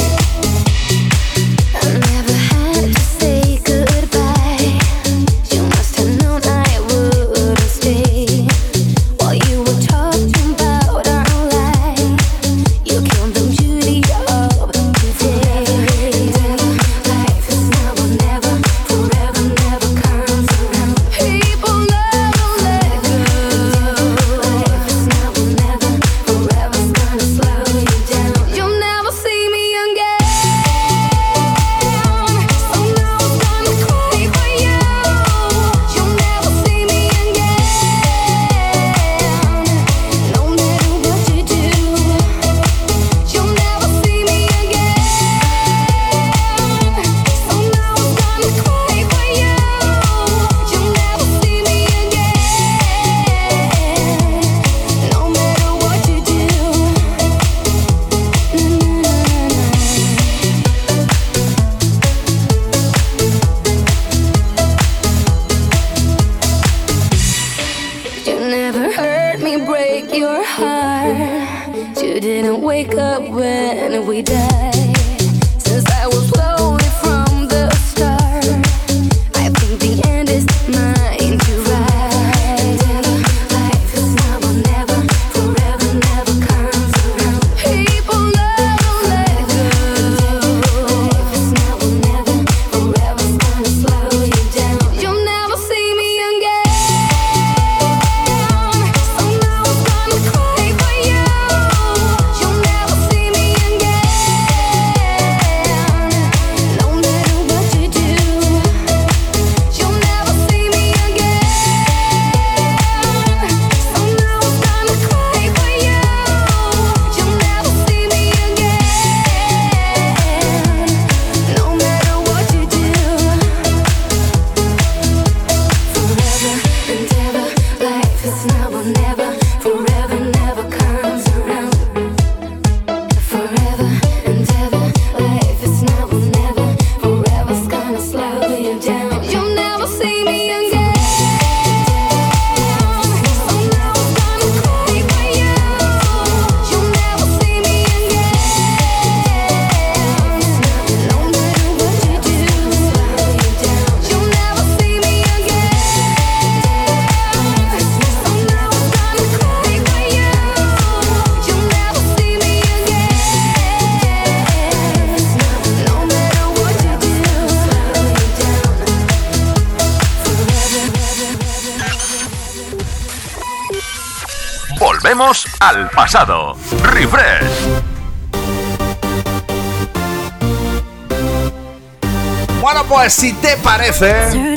Si 183.08 183.32
te 183.34 183.56
parece, 183.58 184.54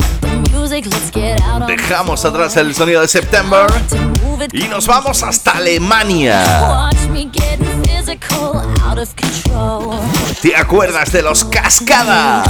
dejamos 1.67 2.25
atrás 2.25 2.57
el 2.57 2.75
sonido 2.75 3.01
de 3.01 3.07
September 3.07 3.67
y 4.51 4.63
nos 4.63 4.87
vamos 4.87 5.23
hasta 5.23 5.51
Alemania. 5.51 6.89
¿Te 10.41 10.55
acuerdas 10.55 11.11
de 11.11 11.21
los 11.21 11.45
Cascada? 11.45 12.43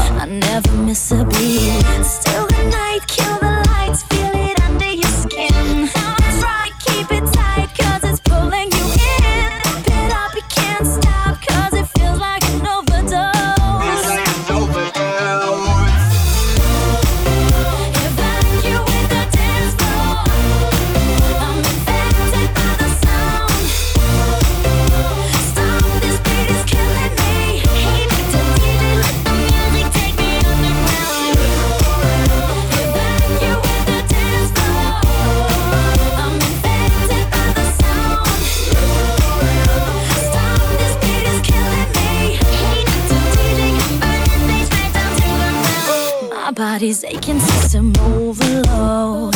body's 46.73 47.03
aching, 47.03 47.37
system 47.37 47.91
overload. 47.99 49.33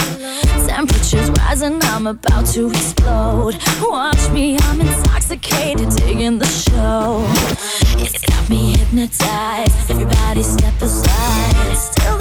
Temperatures 0.67 1.29
rising, 1.31 1.77
I'm 1.83 2.07
about 2.07 2.45
to 2.53 2.69
explode. 2.69 3.55
Watch 3.81 4.29
me, 4.29 4.57
I'm 4.57 4.79
intoxicated, 4.79 5.89
digging 5.97 6.39
the 6.39 6.45
show. 6.45 7.25
It's 8.01 8.21
got 8.25 8.49
me 8.49 8.77
hypnotized. 8.77 9.91
Everybody 9.91 10.43
step 10.43 10.81
aside. 10.81 11.75
Still 11.75 12.14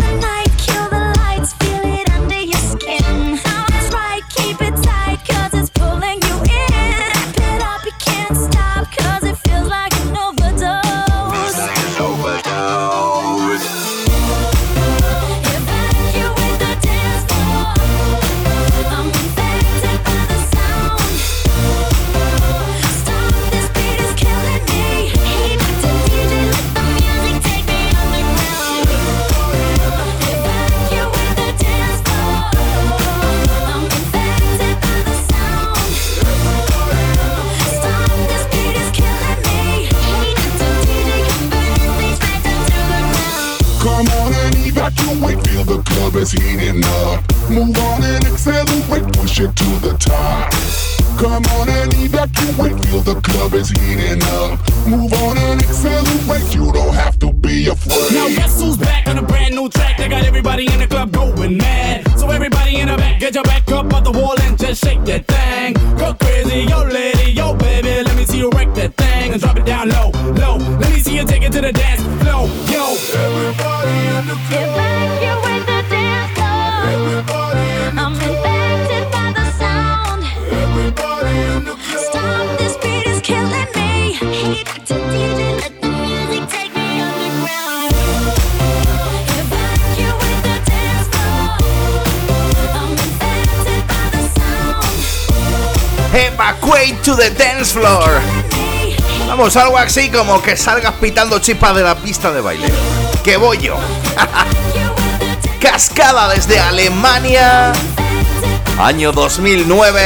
Vamos, 99.37 99.57
algo 99.57 99.77
así 99.77 100.11
como 100.11 100.41
que 100.41 100.57
salgas 100.57 100.93
pitando 101.01 101.41
chispas 101.41 101.75
de 101.75 101.83
la 101.83 101.97
pista 101.97 102.31
de 102.31 102.41
baile. 102.41 102.69
¡Que 103.25 103.37
voy 103.37 103.59
yo! 103.59 103.77
Cascada 105.61 106.33
desde 106.33 106.61
Alemania, 106.61 107.73
año 108.79 109.11
2009. 109.11 110.01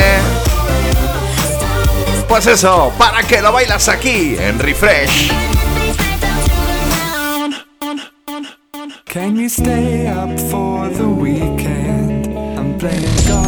Pues 2.26 2.46
eso, 2.46 2.90
para 2.96 3.22
que 3.22 3.42
lo 3.42 3.52
bailas 3.52 3.90
aquí 3.90 4.34
en 4.40 4.58
Refresh. 4.58 5.30
Can 9.04 9.36
we 9.36 9.44
stay 9.50 10.08
up 10.08 10.40
for 10.50 10.88
the 10.88 11.04
weekend? 11.04 12.28
I'm 12.56 12.78
playing 12.78 13.04
golf. 13.28 13.47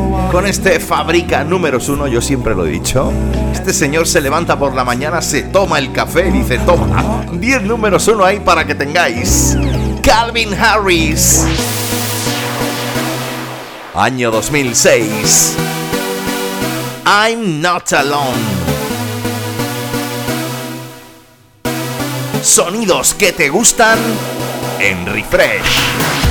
con 0.31 0.47
este 0.47 0.79
Fabrica 0.79 1.43
números 1.43 1.89
uno, 1.89 2.07
yo 2.07 2.21
siempre 2.21 2.55
lo 2.55 2.65
he 2.65 2.69
dicho. 2.69 3.11
Este 3.53 3.73
señor 3.73 4.07
se 4.07 4.21
levanta 4.21 4.57
por 4.57 4.73
la 4.73 4.85
mañana, 4.85 5.21
se 5.21 5.43
toma 5.43 5.77
el 5.77 5.91
café 5.91 6.29
y 6.29 6.31
dice, 6.31 6.57
toma, 6.59 7.25
10 7.33 7.63
números 7.63 8.07
uno 8.07 8.23
ahí 8.23 8.39
para 8.39 8.65
que 8.65 8.73
tengáis. 8.73 9.57
Calvin 10.01 10.53
Harris. 10.53 11.45
Año 13.93 14.31
2006. 14.31 15.57
I'm 17.05 17.61
not 17.61 17.91
alone. 17.91 18.39
Sonidos 22.41 23.13
que 23.13 23.33
te 23.33 23.49
gustan 23.49 23.99
en 24.79 25.05
refresh. 25.07 26.30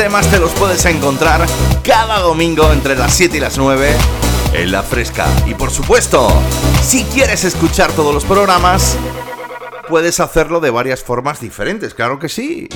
Temas 0.00 0.30
te 0.30 0.38
los 0.38 0.50
puedes 0.52 0.82
encontrar 0.86 1.46
cada 1.84 2.20
domingo 2.20 2.72
entre 2.72 2.96
las 2.96 3.12
7 3.12 3.36
y 3.36 3.40
las 3.40 3.58
9 3.58 3.90
en 4.54 4.72
La 4.72 4.82
Fresca. 4.82 5.26
Y 5.46 5.52
por 5.52 5.70
supuesto, 5.70 6.32
si 6.82 7.04
quieres 7.04 7.44
escuchar 7.44 7.92
todos 7.92 8.14
los 8.14 8.24
programas, 8.24 8.96
puedes 9.90 10.18
hacerlo 10.18 10.60
de 10.60 10.70
varias 10.70 11.04
formas 11.04 11.38
diferentes, 11.38 11.92
claro 11.92 12.18
que 12.18 12.30
sí. 12.30 12.66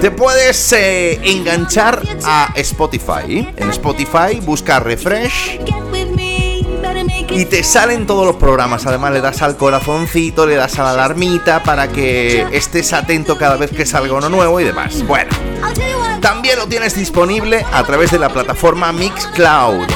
Te 0.00 0.10
puedes 0.10 0.72
eh, 0.72 1.20
enganchar 1.22 2.02
a 2.24 2.52
Spotify. 2.56 3.48
En 3.56 3.70
Spotify 3.70 4.40
busca 4.42 4.80
Refresh 4.80 5.60
y 7.34 7.44
te 7.46 7.64
salen 7.64 8.06
todos 8.06 8.26
los 8.26 8.36
programas. 8.36 8.86
Además 8.86 9.12
le 9.12 9.20
das 9.20 9.42
al 9.42 9.56
corazoncito, 9.56 10.46
le 10.46 10.54
das 10.54 10.78
a 10.78 10.84
la 10.84 10.92
alarmita 10.92 11.60
para 11.62 11.88
que 11.88 12.46
estés 12.52 12.92
atento 12.92 13.36
cada 13.36 13.56
vez 13.56 13.72
que 13.72 13.84
salga 13.84 14.14
uno 14.14 14.28
nuevo 14.28 14.60
y 14.60 14.64
demás. 14.64 15.04
Bueno, 15.06 15.30
también 16.20 16.58
lo 16.58 16.68
tienes 16.68 16.94
disponible 16.94 17.66
a 17.72 17.82
través 17.84 18.12
de 18.12 18.18
la 18.18 18.28
plataforma 18.28 18.92
Mixcloud. 18.92 19.86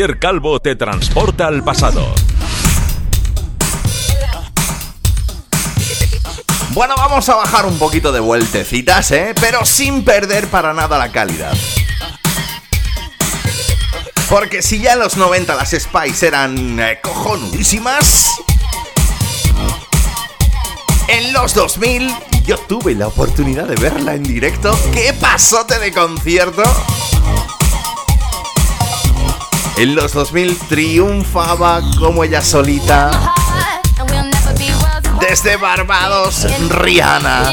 Calvo 0.03 0.59
te 0.59 0.75
transporta 0.75 1.47
al 1.47 1.63
pasado. 1.63 2.13
Bueno, 6.71 6.95
vamos 6.97 7.29
a 7.29 7.37
bajar 7.37 7.67
un 7.67 7.79
poquito 7.79 8.11
de 8.11 8.19
vueltecitas, 8.19 9.13
¿eh? 9.13 9.33
Pero 9.41 9.65
sin 9.65 10.05
perder 10.05 10.49
para 10.49 10.73
nada 10.75 10.99
la 10.99 11.13
calidad. 11.13 11.53
Porque 14.29 14.61
si 14.61 14.81
ya 14.81 14.95
en 14.95 14.99
los 14.99 15.17
90 15.17 15.55
las 15.55 15.71
Spice 15.71 16.27
eran 16.27 16.81
eh, 16.81 16.99
cojonudísimas, 17.01 18.29
en 21.07 21.33
los 21.33 21.55
2000 21.55 22.13
yo 22.45 22.59
tuve 22.59 22.97
la 22.97 23.07
oportunidad 23.07 23.69
de 23.69 23.77
verla 23.77 24.15
en 24.15 24.25
directo. 24.25 24.77
¡Qué 24.93 25.13
pasote 25.13 25.79
de 25.79 25.93
concierto! 25.93 26.65
En 29.77 29.95
los 29.95 30.13
2000 30.13 30.59
triunfaba 30.69 31.81
como 31.99 32.25
ella 32.25 32.43
solita. 32.43 33.11
Desde 35.21 35.57
Barbados, 35.57 36.47
Rihanna. 36.69 37.51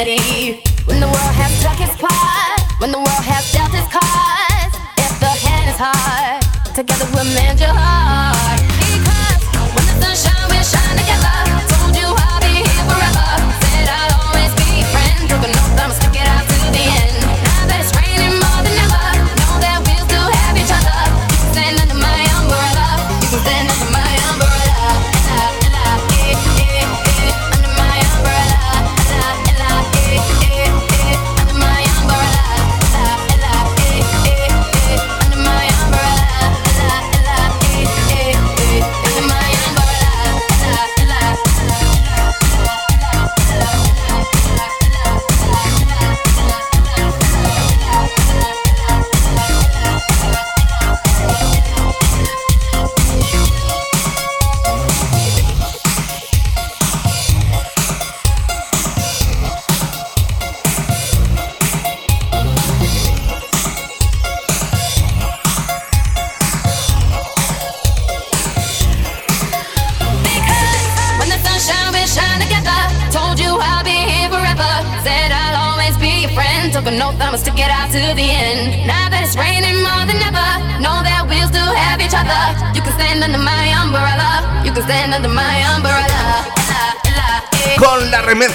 Infinity. 0.00 0.62
When 0.86 1.00
the 1.00 1.06
world 1.06 1.34
has 1.36 1.52
struck 1.58 1.80
its 1.80 1.96
part, 1.96 2.80
when 2.80 2.90
the 2.90 2.98
world 2.98 3.24
has 3.24 3.52
dealt 3.52 3.72
its 3.74 3.88
cards, 3.92 4.74
if 4.98 5.20
the 5.20 5.26
hand 5.26 5.68
is 5.70 5.76
hard, 5.78 6.74
together 6.74 7.06
we'll 7.12 7.24
mend 7.24 7.60
your 7.60 7.68
heart. 7.68 8.39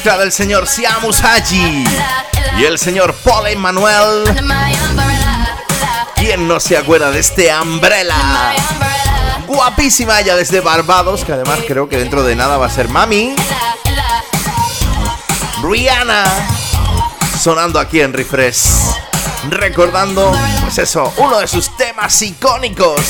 Remezcla 0.06 0.24
del 0.24 0.32
señor 0.32 0.68
Siam 0.68 1.04
Usagi 1.06 1.84
y 2.60 2.64
el 2.64 2.78
señor 2.78 3.16
Paul 3.24 3.48
umbrella. 3.56 4.24
¿Quién 6.16 6.48
no 6.48 6.60
se 6.60 6.78
acuerda 6.78 7.10
de 7.10 7.20
este 7.20 7.52
Umbrella? 7.60 8.54
Guapísima 9.48 10.20
ella 10.20 10.36
desde 10.36 10.62
Barbados, 10.62 11.26
que 11.26 11.34
además 11.34 11.62
creo 11.68 11.90
que 11.90 11.98
dentro 11.98 12.22
de 12.22 12.36
nada 12.36 12.58
va 12.58 12.68
a 12.68 12.70
ser 12.70 12.88
mami. 12.88 13.36
Rihanna, 15.64 16.24
sonando 17.42 17.80
aquí 17.80 18.00
en 18.00 18.14
Refresh. 18.14 18.62
Recordando, 19.50 20.32
pues 20.62 20.78
eso, 20.78 21.12
uno 21.18 21.40
de 21.40 21.48
sus 21.48 21.76
temas 21.78 22.22
icónicos. 22.22 23.02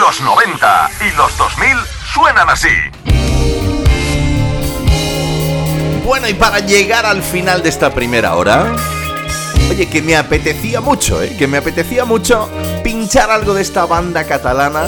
Los 0.00 0.20
90 0.20 0.90
y 1.00 1.16
los 1.16 1.38
2000 1.38 1.68
suenan 2.12 2.50
así. 2.50 2.68
Bueno, 6.04 6.28
y 6.28 6.34
para 6.34 6.58
llegar 6.58 7.06
al 7.06 7.22
final 7.22 7.62
de 7.62 7.70
esta 7.70 7.94
primera 7.94 8.34
hora, 8.34 8.76
oye, 9.70 9.88
que 9.88 10.02
me 10.02 10.14
apetecía 10.16 10.82
mucho, 10.82 11.22
¿eh? 11.22 11.34
Que 11.38 11.46
me 11.46 11.56
apetecía 11.56 12.04
mucho 12.04 12.50
pinchar 12.84 13.30
algo 13.30 13.54
de 13.54 13.62
esta 13.62 13.86
banda 13.86 14.24
catalana. 14.24 14.84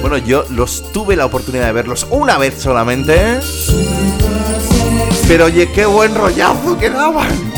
Bueno, 0.00 0.16
yo 0.16 0.44
los 0.48 0.92
tuve 0.92 1.14
la 1.14 1.26
oportunidad 1.26 1.66
de 1.66 1.72
verlos 1.72 2.06
una 2.08 2.38
vez 2.38 2.62
solamente. 2.62 3.40
Pero 5.28 5.44
oye, 5.44 5.70
qué 5.72 5.84
buen 5.84 6.14
rollazo 6.14 6.78
que 6.78 6.88
daban. 6.88 7.52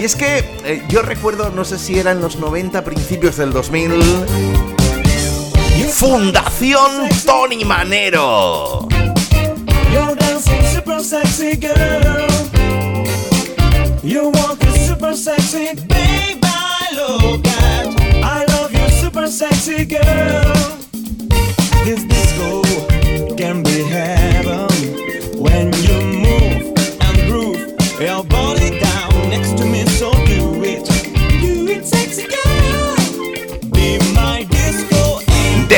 Y 0.00 0.04
es 0.04 0.16
que 0.16 0.38
eh, 0.64 0.82
yo 0.88 1.02
recuerdo, 1.02 1.50
no 1.50 1.64
sé 1.64 1.78
si 1.78 1.98
era 1.98 2.10
en 2.10 2.20
los 2.20 2.36
90, 2.36 2.82
principios 2.82 3.36
del 3.36 3.52
2000. 3.52 3.92
Fundación 5.92 7.08
Tony 7.24 7.64
Manero. 7.64 8.88
You're 9.92 10.14
dancing 10.16 10.62
super 10.64 11.00
sexy 11.00 11.56
girl. 11.56 12.26
You're 14.02 14.32
super 14.86 15.14
sexy, 15.14 15.68
at. 17.46 17.86
I 18.22 18.44
love 18.48 18.72
you, 18.72 18.88
super 18.90 19.26
sexy 19.26 19.84
girl. 19.84 20.52
This 21.84 22.04
disco 22.04 22.62
can 23.36 23.62
be 23.62 23.82
heaven 23.84 24.68
when 25.38 25.72
you 25.84 25.96
move 26.24 26.74
and 27.00 27.16
groove 27.28 27.76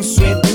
isso 0.00 0.24
é 0.24 0.49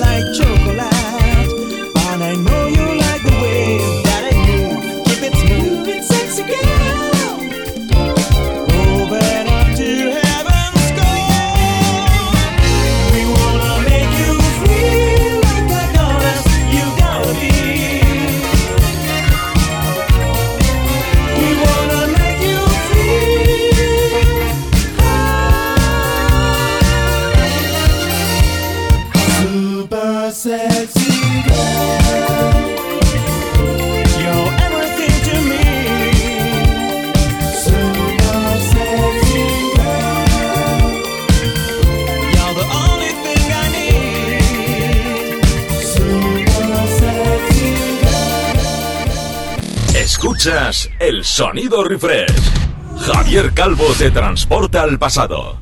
El 51.00 51.26
sonido 51.26 51.84
refresh. 51.84 52.52
Javier 53.00 53.52
Calvo 53.56 53.88
te 53.98 54.12
transporta 54.12 54.84
al 54.84 55.00
pasado. 55.00 55.58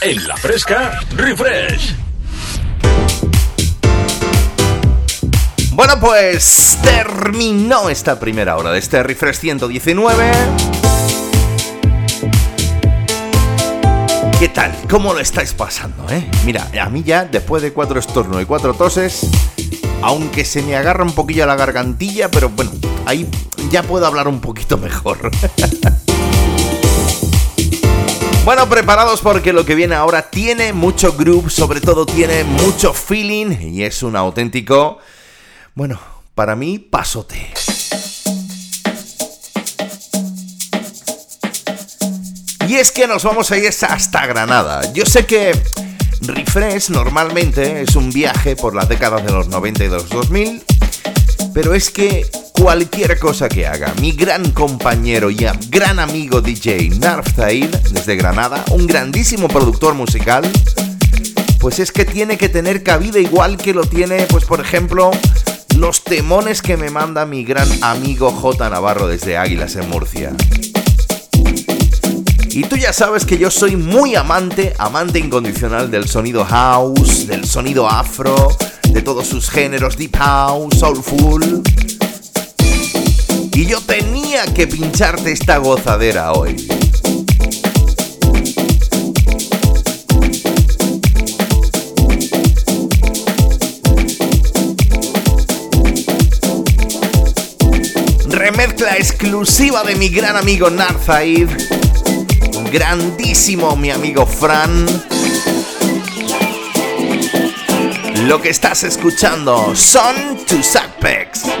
En 0.00 0.26
la 0.26 0.36
fresca, 0.36 0.98
refresh. 1.14 1.94
Bueno, 5.74 6.00
pues 6.00 6.76
terminó 6.82 7.88
esta 7.88 8.18
primera 8.18 8.56
hora 8.56 8.72
de 8.72 8.80
este 8.80 9.00
Refresh 9.04 9.36
119. 9.36 10.32
¿Qué 14.40 14.48
tal? 14.48 14.74
¿Cómo 14.90 15.14
lo 15.14 15.20
estáis 15.20 15.52
pasando, 15.52 16.04
eh? 16.10 16.28
Mira, 16.44 16.68
a 16.82 16.88
mí 16.88 17.04
ya, 17.04 17.26
después 17.26 17.62
de 17.62 17.72
cuatro 17.72 18.00
estornos 18.00 18.42
y 18.42 18.44
cuatro 18.44 18.74
toses, 18.74 19.28
aunque 20.02 20.44
se 20.44 20.62
me 20.62 20.76
agarra 20.76 21.04
un 21.04 21.12
poquillo 21.12 21.46
la 21.46 21.56
gargantilla, 21.56 22.30
pero 22.30 22.48
bueno, 22.48 22.70
ahí 23.06 23.28
ya 23.70 23.82
puedo 23.82 24.06
hablar 24.06 24.28
un 24.28 24.40
poquito 24.40 24.78
mejor. 24.78 25.30
Bueno, 28.44 28.66
preparados 28.66 29.20
porque 29.20 29.52
lo 29.52 29.66
que 29.66 29.74
viene 29.74 29.94
ahora 29.94 30.30
tiene 30.30 30.72
mucho 30.72 31.12
groove, 31.12 31.50
sobre 31.50 31.82
todo 31.82 32.06
tiene 32.06 32.44
mucho 32.44 32.94
feeling 32.94 33.60
y 33.60 33.82
es 33.82 34.02
un 34.02 34.16
auténtico, 34.16 34.96
bueno, 35.74 36.00
para 36.34 36.56
mí, 36.56 36.78
pasote. 36.78 37.52
Y 42.68 42.76
es 42.76 42.90
que 42.90 43.06
nos 43.06 43.22
vamos 43.22 43.50
a 43.50 43.58
ir 43.58 43.68
hasta 43.68 44.26
Granada. 44.26 44.92
Yo 44.94 45.04
sé 45.04 45.26
que 45.26 45.52
Refresh 46.22 46.90
normalmente 46.90 47.82
es 47.82 47.96
un 47.96 48.10
viaje 48.10 48.56
por 48.56 48.74
las 48.74 48.88
décadas 48.88 49.24
de 49.24 49.32
los 49.32 49.48
90 49.48 49.84
y 49.84 49.88
los 49.88 50.08
2000, 50.08 50.62
pero 51.54 51.74
es 51.74 51.90
que 51.90 52.26
cualquier 52.52 53.18
cosa 53.18 53.48
que 53.48 53.66
haga, 53.66 53.94
mi 54.00 54.12
gran 54.12 54.50
compañero 54.50 55.30
y 55.30 55.46
gran 55.70 55.98
amigo 55.98 56.40
DJ 56.40 56.90
Narf 56.98 57.34
Zahir, 57.34 57.70
desde 57.70 58.16
Granada, 58.16 58.64
un 58.70 58.86
grandísimo 58.86 59.48
productor 59.48 59.94
musical, 59.94 60.50
pues 61.60 61.78
es 61.78 61.92
que 61.92 62.04
tiene 62.04 62.36
que 62.36 62.48
tener 62.48 62.82
cabida 62.82 63.18
igual 63.18 63.56
que 63.56 63.74
lo 63.74 63.84
tiene, 63.84 64.26
pues 64.26 64.44
por 64.44 64.60
ejemplo, 64.60 65.10
los 65.76 66.02
temones 66.02 66.62
que 66.62 66.76
me 66.76 66.90
manda 66.90 67.26
mi 67.26 67.44
gran 67.44 67.68
amigo 67.82 68.30
J 68.30 68.68
Navarro 68.70 69.06
desde 69.06 69.36
Águilas 69.36 69.76
en 69.76 69.88
Murcia. 69.88 70.32
Y 72.58 72.62
tú 72.62 72.74
ya 72.74 72.92
sabes 72.92 73.24
que 73.24 73.38
yo 73.38 73.52
soy 73.52 73.76
muy 73.76 74.16
amante, 74.16 74.74
amante 74.78 75.20
incondicional 75.20 75.92
del 75.92 76.08
sonido 76.08 76.44
house, 76.44 77.28
del 77.28 77.44
sonido 77.44 77.88
afro, 77.88 78.48
de 78.88 79.00
todos 79.00 79.28
sus 79.28 79.48
géneros, 79.48 79.96
deep 79.96 80.16
house, 80.16 80.76
soulful. 80.76 81.62
Y 83.52 83.64
yo 83.64 83.80
tenía 83.82 84.44
que 84.46 84.66
pincharte 84.66 85.30
esta 85.30 85.58
gozadera 85.58 86.32
hoy. 86.32 86.56
Remezcla 98.26 98.96
exclusiva 98.96 99.84
de 99.84 99.94
mi 99.94 100.08
gran 100.08 100.36
amigo 100.36 100.70
Narzaid 100.70 101.77
Grandísimo 102.70 103.76
mi 103.76 103.90
amigo 103.90 104.26
Fran. 104.26 104.86
Lo 108.26 108.42
que 108.42 108.50
estás 108.50 108.84
escuchando 108.84 109.74
son 109.74 110.44
to 110.46 110.62
Sackpex. 110.62 111.57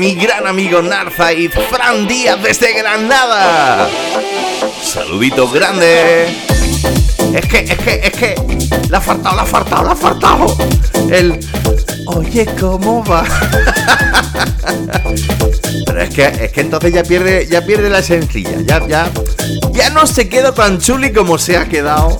Mi 0.00 0.14
gran 0.14 0.46
amigo 0.46 0.80
Narzaid 0.80 1.52
Fran 1.68 2.08
Díaz 2.08 2.42
desde 2.42 2.72
Granada! 2.72 3.86
Saludito 4.82 5.46
grande. 5.50 6.26
Es 7.34 7.46
que, 7.46 7.58
es 7.58 7.78
que, 7.78 8.00
es 8.04 8.10
que. 8.12 8.34
La 8.88 8.96
ha 8.96 9.00
faltado, 9.02 9.36
la 9.36 9.42
ha 9.42 9.46
faltado, 9.46 9.84
la 9.84 9.92
ha 9.92 9.96
faltado. 9.96 10.56
El. 11.10 11.38
Oye, 12.06 12.46
¿cómo 12.58 13.04
va? 13.04 13.24
Pero 15.84 16.00
es 16.00 16.14
que, 16.14 16.24
es 16.24 16.50
que 16.50 16.62
entonces 16.62 16.94
ya 16.94 17.02
pierde, 17.02 17.46
ya 17.46 17.60
pierde 17.60 17.90
la 17.90 18.02
sencilla. 18.02 18.56
Ya, 18.64 18.86
ya. 18.88 19.10
Ya 19.72 19.90
no 19.90 20.06
se 20.06 20.30
queda 20.30 20.54
tan 20.54 20.78
chuli 20.78 21.12
como 21.12 21.36
se 21.36 21.58
ha 21.58 21.68
quedado. 21.68 22.16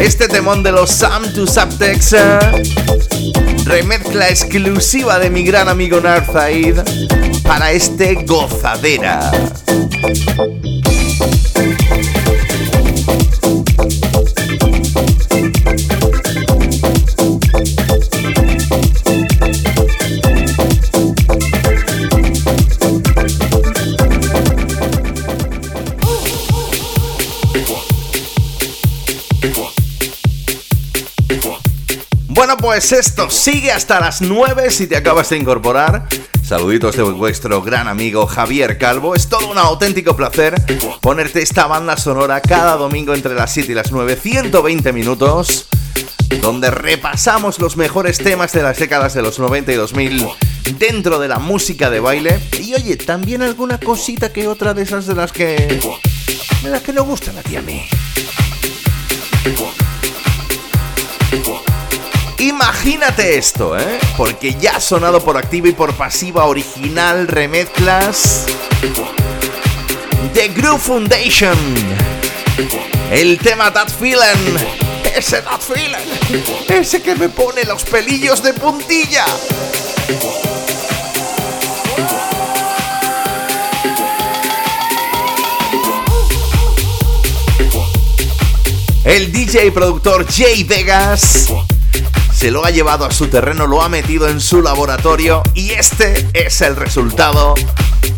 Este 0.00 0.26
temón 0.26 0.64
de 0.64 0.72
los 0.72 0.90
Sam 0.90 1.32
to 1.34 1.46
Subtext. 1.46 2.16
Remezcla 3.64 4.28
exclusiva 4.28 5.18
de 5.18 5.30
mi 5.30 5.42
gran 5.42 5.68
amigo 5.68 6.00
Narzaid 6.00 6.76
para 7.42 7.72
este 7.72 8.14
gozadera. 8.26 9.32
Bueno, 32.44 32.58
pues 32.58 32.92
esto 32.92 33.30
sigue 33.30 33.72
hasta 33.72 33.98
las 34.00 34.20
9 34.20 34.70
si 34.70 34.86
te 34.86 34.98
acabas 34.98 35.30
de 35.30 35.38
incorporar. 35.38 36.06
Saluditos 36.42 36.94
de 36.94 37.02
vuestro 37.02 37.62
gran 37.62 37.88
amigo 37.88 38.26
Javier 38.26 38.76
Calvo. 38.76 39.14
Es 39.14 39.30
todo 39.30 39.50
un 39.50 39.56
auténtico 39.56 40.14
placer 40.14 40.54
ponerte 41.00 41.40
esta 41.40 41.66
banda 41.66 41.96
sonora 41.96 42.42
cada 42.42 42.76
domingo 42.76 43.14
entre 43.14 43.34
las 43.34 43.50
7 43.50 43.72
y 43.72 43.74
las 43.74 43.92
9, 43.92 44.16
120 44.16 44.92
minutos, 44.92 45.68
donde 46.42 46.70
repasamos 46.70 47.60
los 47.60 47.78
mejores 47.78 48.18
temas 48.18 48.52
de 48.52 48.62
las 48.62 48.78
décadas 48.78 49.14
de 49.14 49.22
los 49.22 49.38
90 49.38 49.72
y 49.72 49.76
2000 49.76 50.28
dentro 50.78 51.18
de 51.20 51.28
la 51.28 51.38
música 51.38 51.88
de 51.88 52.00
baile. 52.00 52.38
Y 52.60 52.74
oye, 52.74 52.98
también 52.98 53.40
alguna 53.40 53.80
cosita 53.80 54.34
que 54.34 54.48
otra 54.48 54.74
de 54.74 54.82
esas 54.82 55.06
de 55.06 55.14
las 55.14 55.32
que... 55.32 55.80
de 56.62 56.68
las 56.68 56.82
que 56.82 56.92
nos 56.92 57.06
gustan 57.06 57.38
a 57.38 57.42
ti 57.42 57.56
a 57.56 57.62
mí. 57.62 57.88
Imagínate 62.64 63.36
esto, 63.36 63.78
¿eh? 63.78 63.98
Porque 64.16 64.54
ya 64.54 64.76
ha 64.76 64.80
sonado 64.80 65.20
por 65.20 65.36
activa 65.36 65.68
y 65.68 65.72
por 65.72 65.92
pasiva 65.92 66.46
original 66.46 67.28
remezclas 67.28 68.46
The 70.32 70.48
Groove 70.48 70.80
Foundation. 70.80 71.58
El 73.10 73.38
tema 73.38 73.70
That 73.70 73.90
Feeling. 73.90 74.56
Ese 75.14 75.42
That 75.42 75.60
Feeling. 75.60 76.46
Ese 76.66 77.02
que 77.02 77.14
me 77.14 77.28
pone 77.28 77.64
los 77.64 77.84
pelillos 77.84 78.42
de 78.42 78.54
puntilla. 78.54 79.26
El 89.04 89.30
DJ 89.30 89.66
y 89.66 89.70
productor 89.70 90.26
Jay 90.26 90.64
Vegas 90.64 91.50
se 92.44 92.50
lo 92.50 92.62
ha 92.62 92.70
llevado 92.70 93.06
a 93.06 93.10
su 93.10 93.28
terreno, 93.28 93.66
lo 93.66 93.80
ha 93.80 93.88
metido 93.88 94.28
en 94.28 94.38
su 94.38 94.60
laboratorio 94.60 95.42
y 95.54 95.70
este 95.70 96.28
es 96.34 96.60
el 96.60 96.76
resultado 96.76 97.54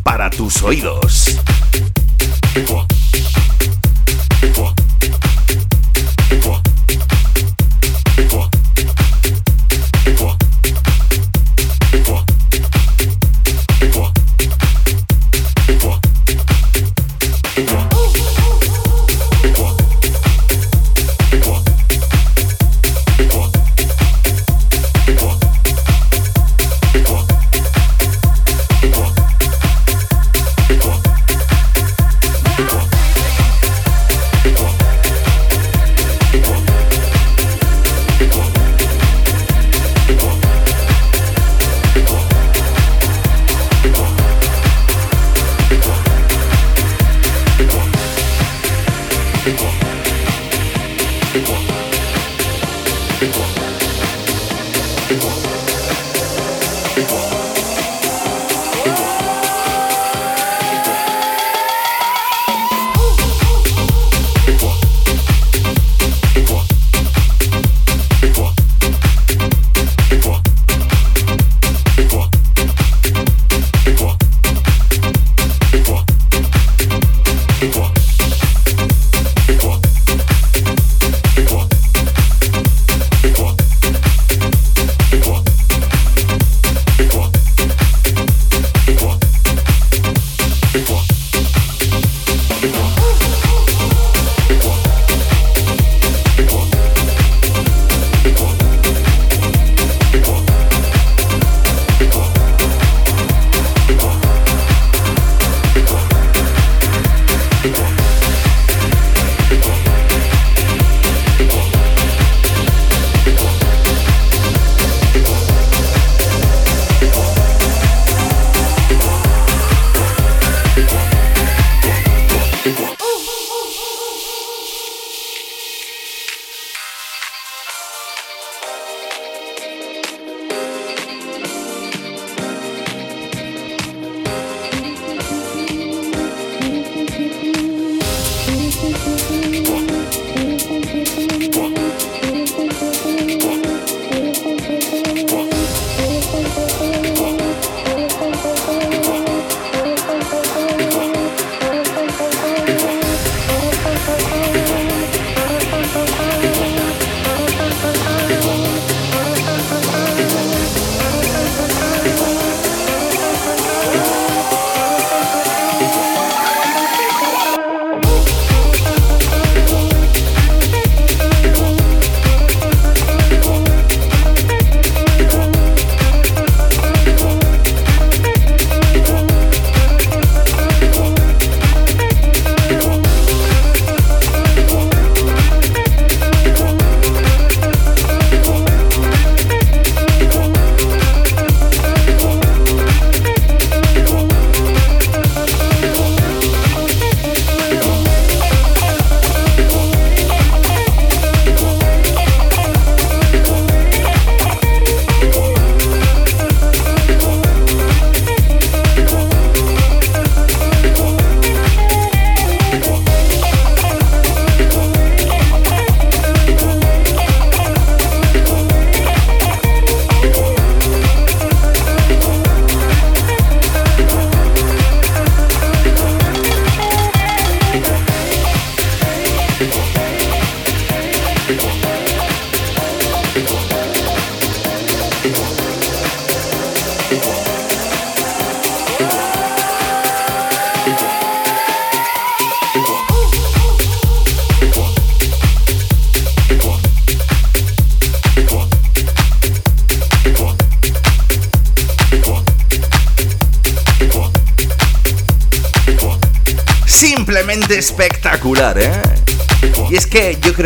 para 0.02 0.30
tus 0.30 0.64
oídos. 0.64 1.38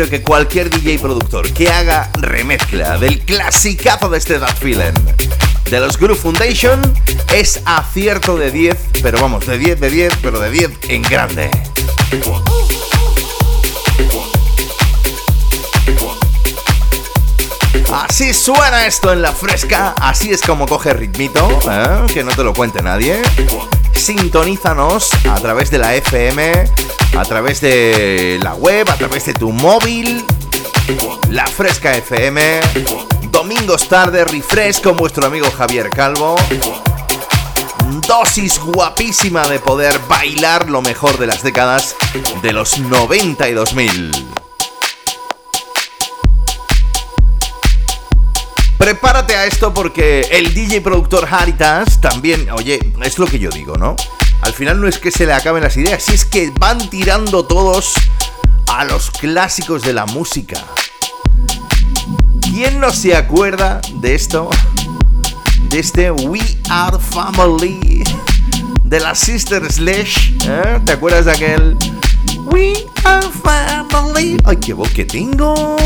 Que 0.09 0.21
cualquier 0.21 0.69
DJ 0.69 0.99
productor 0.99 1.51
que 1.51 1.69
haga 1.69 2.09
remezcla 2.19 2.97
del 2.97 3.19
clasicazo 3.19 4.09
de 4.09 4.17
este 4.17 4.39
That 4.39 4.55
Feeling 4.57 4.93
de 5.69 5.79
los 5.79 5.97
Groove 5.97 6.19
Foundation 6.19 6.81
es 7.33 7.61
acierto 7.65 8.37
de 8.37 8.51
10, 8.51 8.77
pero 9.01 9.21
vamos, 9.21 9.45
de 9.45 9.57
10 9.57 9.79
de 9.79 9.89
10, 9.89 10.13
pero 10.21 10.39
de 10.39 10.49
10 10.49 10.71
en 10.89 11.01
grande. 11.03 11.49
Así 17.93 18.33
suena 18.33 18.85
esto 18.85 19.11
en 19.13 19.21
la 19.21 19.31
fresca, 19.31 19.93
así 20.01 20.31
es 20.31 20.41
como 20.41 20.65
coge 20.67 20.93
ritmito, 20.93 21.59
¿eh? 21.69 22.05
que 22.13 22.23
no 22.23 22.31
te 22.31 22.43
lo 22.43 22.53
cuente 22.53 22.81
nadie. 22.81 23.21
Sintonízanos 23.93 25.09
a 25.29 25.39
través 25.39 25.69
de 25.71 25.77
la 25.77 25.95
FM, 25.95 26.65
a 27.17 27.23
través 27.23 27.61
de 27.61 28.39
la 28.41 28.55
web, 28.55 28.89
a 28.89 28.95
través 28.95 29.25
de 29.25 29.33
tu 29.33 29.51
móvil. 29.51 30.25
La 31.29 31.45
Fresca 31.47 31.95
FM, 31.95 32.61
domingos 33.31 33.87
tarde, 33.87 34.25
refresh 34.25 34.81
con 34.81 34.97
vuestro 34.97 35.25
amigo 35.25 35.49
Javier 35.51 35.89
Calvo. 35.89 36.35
Dosis 38.07 38.59
guapísima 38.59 39.47
de 39.47 39.59
poder 39.59 39.99
bailar 40.07 40.69
lo 40.69 40.81
mejor 40.81 41.17
de 41.17 41.27
las 41.27 41.43
décadas 41.43 41.95
de 42.41 42.53
los 42.53 42.79
90 42.79 43.49
y 43.49 43.53
2000. 43.53 44.11
Prepárate 48.77 49.35
a 49.35 49.45
esto 49.45 49.73
porque 49.73 50.21
el 50.31 50.53
DJ 50.53 50.81
productor 50.81 51.27
Haritas 51.29 52.01
también, 52.01 52.49
oye, 52.51 52.79
es 53.03 53.19
lo 53.19 53.27
que 53.27 53.37
yo 53.37 53.49
digo, 53.49 53.75
¿no? 53.77 53.95
Al 54.41 54.53
final 54.53 54.81
no 54.81 54.87
es 54.87 54.97
que 54.97 55.11
se 55.11 55.25
le 55.25 55.33
acaben 55.33 55.63
las 55.63 55.77
ideas, 55.77 56.09
es 56.09 56.25
que 56.25 56.51
van 56.59 56.89
tirando 56.89 57.45
todos 57.45 57.93
a 58.67 58.85
los 58.85 59.11
clásicos 59.11 59.83
de 59.83 59.93
la 59.93 60.05
música. 60.05 60.63
¿Quién 62.41 62.79
no 62.79 62.91
se 62.91 63.15
acuerda 63.15 63.81
de 63.95 64.15
esto? 64.15 64.49
De 65.69 65.79
este 65.79 66.11
We 66.11 66.41
Are 66.69 66.97
Family 66.99 68.03
de 68.91 68.99
la 68.99 69.15
Sister 69.15 69.71
Slash. 69.71 70.33
¿eh? 70.45 70.81
¿Te 70.85 70.91
acuerdas 70.91 71.23
de 71.23 71.31
aquel? 71.31 71.77
We 72.47 72.73
Are 73.05 73.25
Family. 73.89 74.37
Ay, 74.43 74.57
qué 74.57 74.73
voz 74.73 74.89
que 74.89 75.05
tengo. 75.05 75.77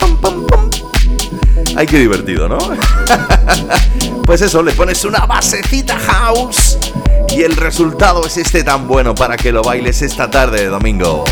Pum, 0.00 0.16
pum, 0.20 0.46
pum. 0.46 0.67
Ay, 1.78 1.86
qué 1.86 2.00
divertido, 2.00 2.48
¿no? 2.48 2.58
pues 4.26 4.40
eso, 4.40 4.64
le 4.64 4.72
pones 4.72 5.04
una 5.04 5.26
basecita 5.26 5.96
house 5.96 6.76
y 7.28 7.44
el 7.44 7.54
resultado 7.54 8.26
es 8.26 8.36
este 8.36 8.64
tan 8.64 8.88
bueno 8.88 9.14
para 9.14 9.36
que 9.36 9.52
lo 9.52 9.62
bailes 9.62 10.02
esta 10.02 10.28
tarde 10.28 10.62
de 10.62 10.66
domingo. 10.66 11.24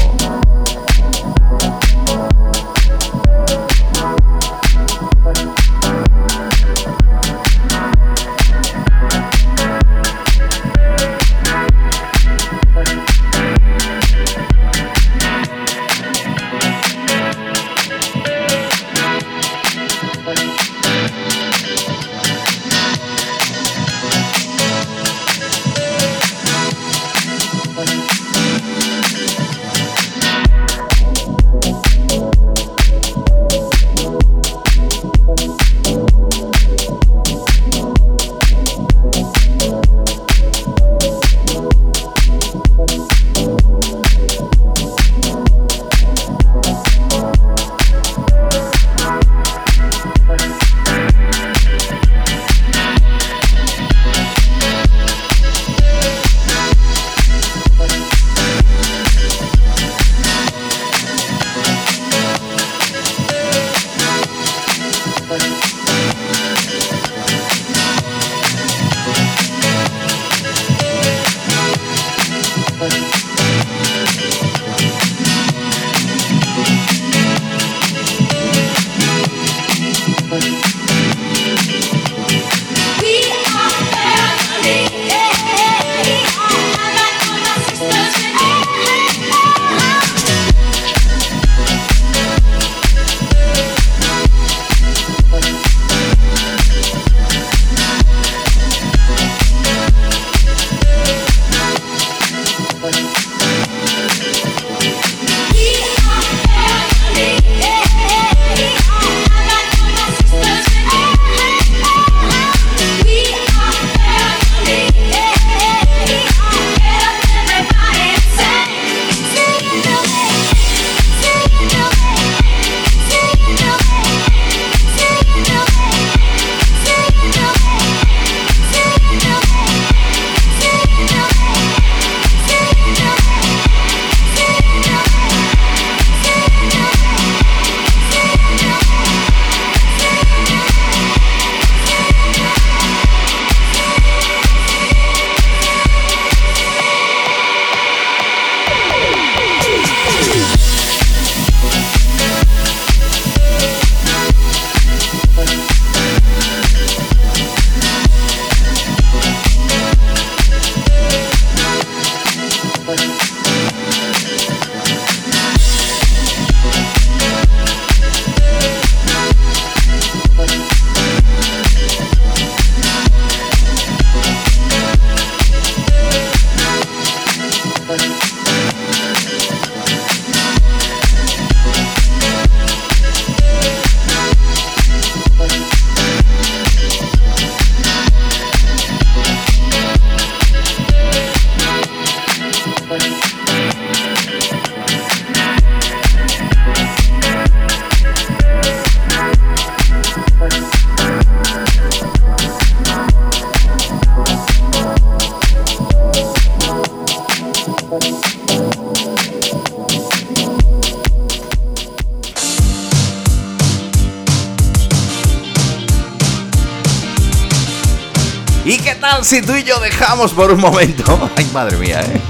Tú 219.42 219.54
y 219.54 219.64
yo 219.64 219.78
dejamos 219.80 220.32
por 220.32 220.50
un 220.50 220.60
momento? 220.60 221.30
Ay, 221.36 221.48
madre 221.52 221.76
mía, 221.76 222.00
¿eh? 222.00 222.20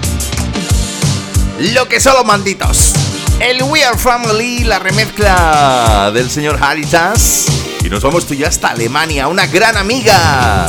Lo 1.74 1.88
que 1.88 2.00
son 2.00 2.14
los 2.14 2.24
manditos. 2.24 2.92
El 3.40 3.62
We 3.62 3.84
Are 3.84 3.98
Family, 3.98 4.64
la 4.64 4.78
remezcla 4.78 6.10
del 6.12 6.30
señor 6.30 6.58
Halitas. 6.62 7.46
Y 7.84 7.88
nos 7.88 8.02
vamos 8.02 8.26
tú 8.26 8.34
y 8.34 8.38
yo 8.38 8.48
hasta 8.48 8.68
Alemania, 8.68 9.28
una 9.28 9.46
gran 9.46 9.76
amiga. 9.76 10.68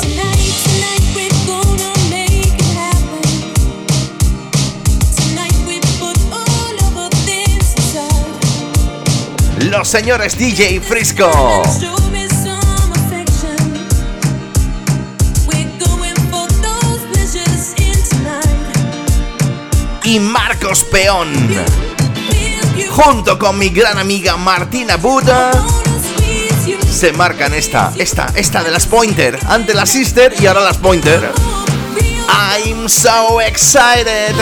Los 9.59 9.87
señores 9.87 10.37
DJ 10.37 10.81
Frisco. 10.81 11.96
Y 20.07 20.21
Marcos 20.21 20.85
Peón. 20.85 21.33
Junto 22.91 23.37
con 23.37 23.59
mi 23.59 23.67
gran 23.67 23.97
amiga 23.97 24.37
Martina 24.37 24.95
Buda. 24.95 25.51
Se 26.89 27.11
marcan 27.11 27.53
esta, 27.53 27.91
esta, 27.97 28.31
esta 28.33 28.63
de 28.63 28.71
las 28.71 28.87
Pointer. 28.87 29.37
Ante 29.49 29.73
las 29.73 29.89
Sister 29.89 30.33
y 30.39 30.47
ahora 30.47 30.61
las 30.61 30.77
Pointer. 30.77 31.29
I'm 32.29 32.87
so 32.87 33.41
excited. 33.41 34.33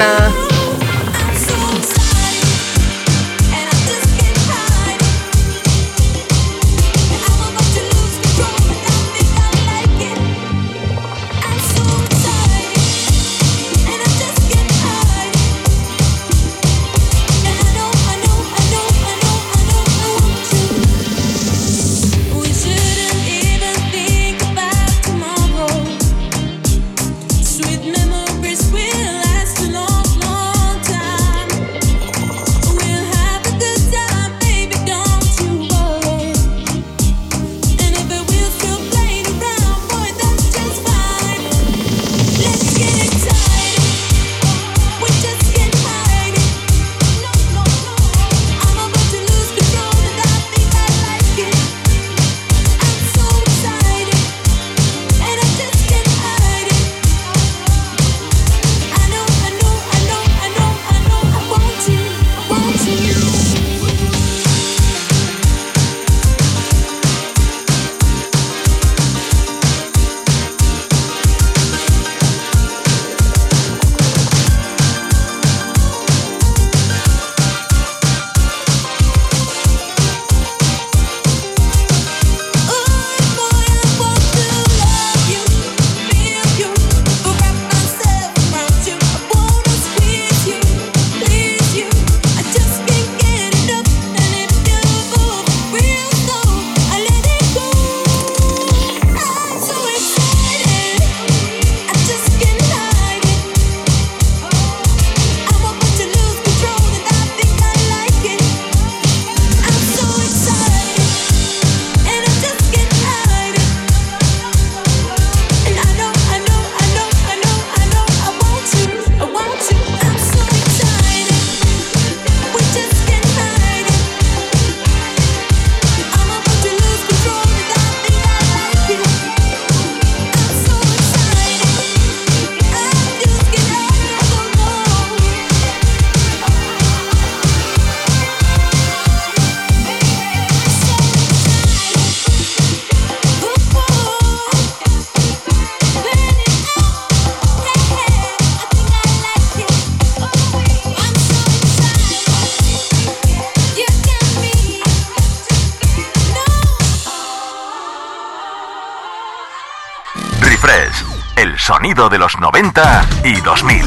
Y 163.26 163.42
2000. 163.42 163.82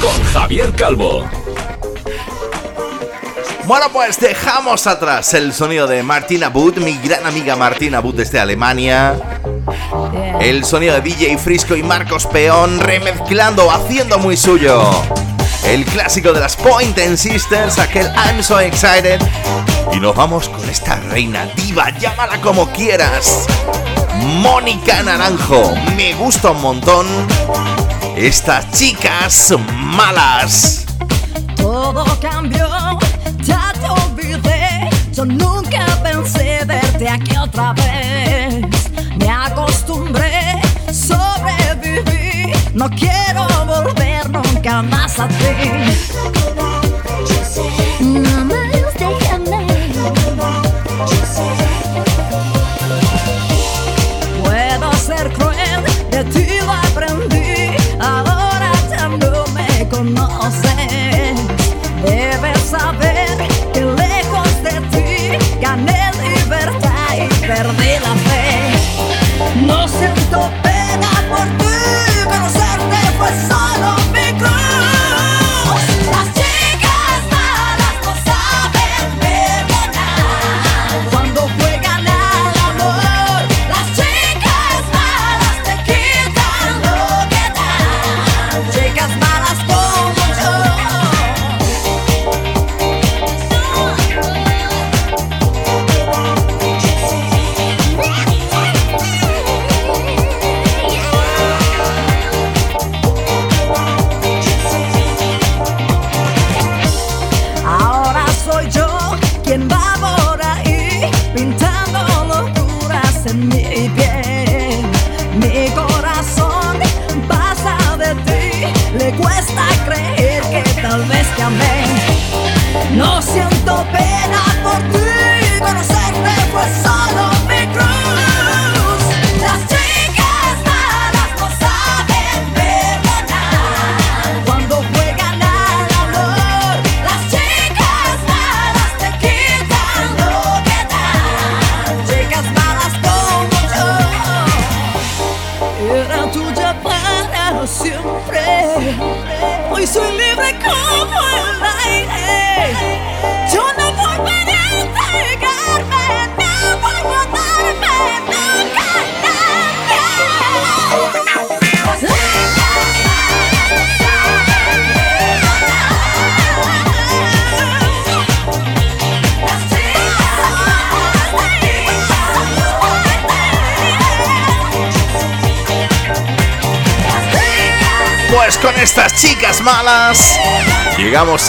Con 0.00 0.24
Javier 0.32 0.72
Calvo. 0.72 1.28
Bueno, 3.64 3.86
pues 3.92 4.20
dejamos 4.20 4.86
atrás 4.86 5.34
el 5.34 5.52
sonido 5.52 5.88
de 5.88 6.04
Martina 6.04 6.50
Wood, 6.50 6.76
mi 6.76 6.96
gran 6.98 7.26
amiga 7.26 7.56
Martina 7.56 7.98
Wood 7.98 8.14
desde 8.14 8.38
Alemania. 8.38 9.16
El 10.40 10.64
sonido 10.64 10.94
de 10.94 11.00
DJ 11.00 11.36
Frisco 11.38 11.74
y 11.74 11.82
Marcos 11.82 12.26
Peón 12.26 12.78
remezclando, 12.78 13.72
haciendo 13.72 14.18
muy 14.18 14.36
suyo. 14.36 14.88
El 15.64 15.84
clásico 15.84 16.32
de 16.32 16.38
las 16.38 16.54
Point 16.54 16.96
and 17.00 17.16
Sisters, 17.16 17.80
aquel 17.80 18.06
I'm 18.14 18.40
So 18.40 18.60
Excited. 18.60 19.20
Y 19.92 19.98
nos 19.98 20.14
vamos 20.14 20.48
con 20.48 20.68
esta 20.70 20.94
reina 21.00 21.46
diva, 21.56 21.90
llámala 21.98 22.40
como 22.40 22.70
quieras. 22.70 23.46
Mónica 24.14 25.02
Naranjo, 25.02 25.74
me 25.96 26.14
gusta 26.14 26.52
un 26.52 26.62
montón. 26.62 27.75
Estas 28.16 28.70
chicas 28.70 29.54
malas. 29.68 30.86
Todo 31.54 32.02
cambió, 32.18 32.66
ya 33.42 33.74
te 33.74 33.86
olvidé. 33.86 34.88
Yo 35.12 35.26
nunca 35.26 35.84
pensé 36.02 36.64
verte 36.64 37.10
aquí 37.10 37.36
otra 37.36 37.74
vez. 37.74 38.64
Me 39.18 39.30
acostumbré, 39.30 40.62
sobreviví. 40.90 42.52
No 42.72 42.88
quiero 42.88 43.46
volver 43.66 44.30
nunca 44.30 44.80
más 44.80 45.20
a 45.20 45.28
ti. 45.28 46.35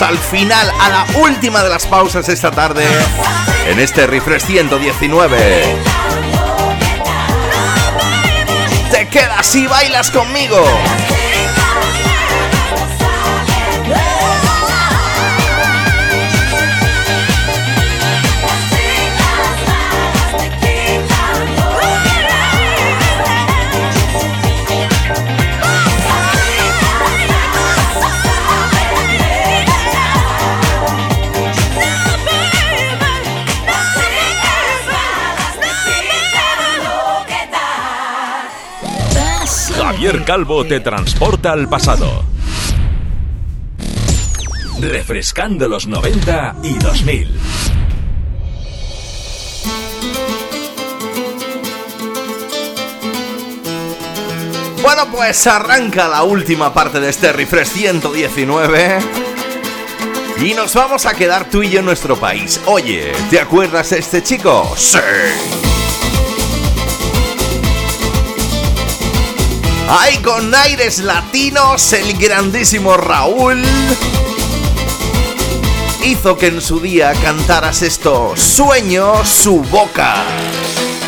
Al 0.02 0.18
final, 0.18 0.70
a 0.80 0.88
la 0.90 1.06
última 1.18 1.62
de 1.62 1.70
las 1.70 1.86
pausas 1.86 2.28
esta 2.28 2.50
tarde 2.50 2.84
en 3.68 3.80
este 3.80 4.06
Refresh 4.06 4.42
119. 4.42 5.76
Te 8.90 9.08
quedas 9.08 9.54
y 9.56 9.66
bailas 9.66 10.10
conmigo. 10.10 10.62
Calvo 40.28 40.62
te 40.66 40.80
transporta 40.80 41.52
al 41.52 41.70
pasado. 41.70 42.22
Refrescando 44.78 45.66
los 45.70 45.86
90 45.86 46.56
y 46.64 46.74
2000. 46.74 47.40
Bueno, 54.82 55.06
pues 55.12 55.46
arranca 55.46 56.08
la 56.08 56.22
última 56.24 56.74
parte 56.74 57.00
de 57.00 57.08
este 57.08 57.32
Refresh 57.32 57.68
119. 57.68 58.98
Y 60.42 60.52
nos 60.52 60.74
vamos 60.74 61.06
a 61.06 61.14
quedar 61.14 61.48
tú 61.48 61.62
y 61.62 61.70
yo 61.70 61.78
en 61.78 61.86
nuestro 61.86 62.16
país. 62.16 62.60
Oye, 62.66 63.12
¿te 63.30 63.40
acuerdas 63.40 63.88
de 63.88 64.00
este 64.00 64.22
chico? 64.22 64.74
Sí. 64.76 64.98
Ay, 69.90 70.18
con 70.18 70.54
aires 70.54 70.98
latinos, 70.98 71.94
el 71.94 72.12
grandísimo 72.18 72.98
Raúl 72.98 73.64
hizo 76.04 76.36
que 76.36 76.48
en 76.48 76.60
su 76.60 76.78
día 76.78 77.14
cantaras 77.22 77.80
esto, 77.80 78.34
Sueño 78.36 79.24
su 79.24 79.62
boca. 79.62 80.26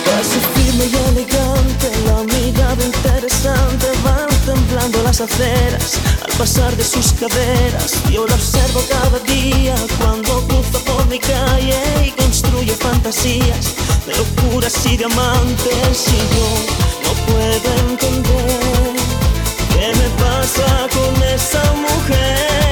Paso 0.06 0.40
firme 0.54 0.86
y 0.86 0.96
elegante, 1.10 1.90
la 2.06 2.22
mirada 2.22 2.82
interesante 2.82 3.86
van 4.02 4.28
temblando 4.46 5.02
las 5.02 5.20
aceras 5.20 5.98
al 6.24 6.32
pasar 6.38 6.74
de 6.74 6.84
sus 6.84 7.12
caderas. 7.12 8.02
Yo 8.10 8.26
la 8.26 8.34
observo 8.34 8.82
cada 8.88 9.18
día 9.18 9.74
cuando 9.98 10.42
cruza 10.48 10.78
por 10.86 11.06
mi 11.06 11.18
calle 11.18 11.82
y 12.06 12.10
construyo 12.12 12.74
fantasías 12.76 13.74
de 14.06 14.16
locuras 14.16 14.86
y 14.86 14.96
diamantes. 14.96 16.08
Y 16.08 16.16
yo 16.16 16.89
puedo 17.26 17.68
entender 17.88 18.94
qué 19.72 19.92
me 19.98 20.08
pasa 20.22 20.88
con 20.94 21.22
esa 21.22 21.62
mujer. 21.74 22.69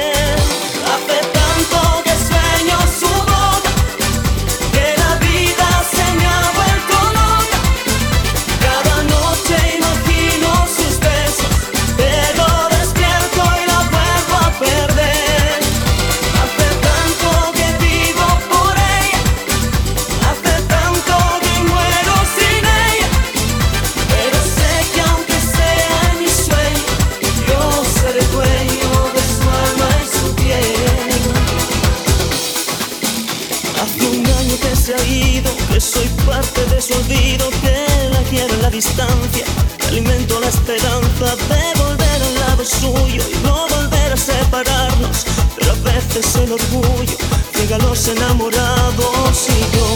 La 38.69 38.75
distancia, 38.75 39.45
alimento 39.87 40.39
la 40.39 40.47
esperanza 40.47 41.35
de 41.35 41.81
volver 41.81 42.21
al 42.21 42.35
lado 42.35 42.63
suyo 42.63 43.23
y 43.31 43.43
no 43.43 43.67
volver 43.67 44.13
a 44.13 44.17
separarnos. 44.17 45.25
Pero 45.55 45.71
a 45.71 45.75
veces 45.75 46.35
el 46.35 46.51
orgullo 46.51 47.17
llega 47.55 47.75
a 47.77 47.79
los 47.79 48.07
enamorados 48.07 49.47
y 49.47 49.59
yo 49.75 49.87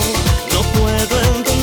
no 0.54 0.62
puedo 0.80 1.22
entender 1.36 1.62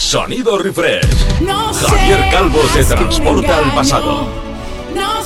sonido 0.00 0.56
refresh. 0.56 1.06
No 1.42 1.72
Javier 1.74 2.30
Calvo 2.30 2.58
un 2.58 2.86
transporta 2.86 3.58
al 3.58 3.74
pasado. 3.74 4.28
No 4.94 5.20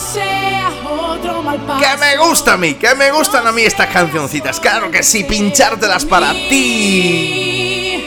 otro 1.12 1.42
mal 1.42 1.58
paso. 1.60 1.80
Que 1.80 1.96
me 1.96 2.16
gusta 2.16 2.54
a 2.54 2.56
mí, 2.56 2.74
que 2.74 2.94
me 2.96 3.12
gustan 3.12 3.46
a 3.46 3.52
mí 3.52 3.62
estas 3.62 3.86
cancioncitas. 3.86 4.58
Claro 4.58 4.90
que 4.90 5.02
sí, 5.02 5.22
pinchártelas 5.24 6.04
para 6.04 6.32
ti. 6.32 8.04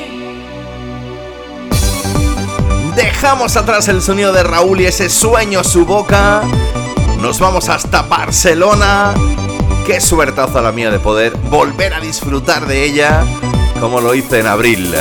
Dejamos 2.95 3.55
atrás 3.55 3.87
el 3.87 4.01
sonido 4.01 4.33
de 4.33 4.43
Raúl 4.43 4.81
y 4.81 4.87
ese 4.87 5.09
sueño 5.09 5.63
su 5.63 5.85
boca. 5.85 6.41
Nos 7.21 7.39
vamos 7.39 7.69
hasta 7.69 8.01
Barcelona. 8.01 9.13
Qué 9.85 10.01
suertazo 10.01 10.61
la 10.61 10.73
mía 10.73 10.91
de 10.91 10.99
poder 10.99 11.37
volver 11.49 11.93
a 11.93 12.01
disfrutar 12.01 12.67
de 12.67 12.83
ella 12.83 13.23
como 13.79 14.01
lo 14.01 14.13
hice 14.13 14.41
en 14.41 14.47
abril. 14.47 14.93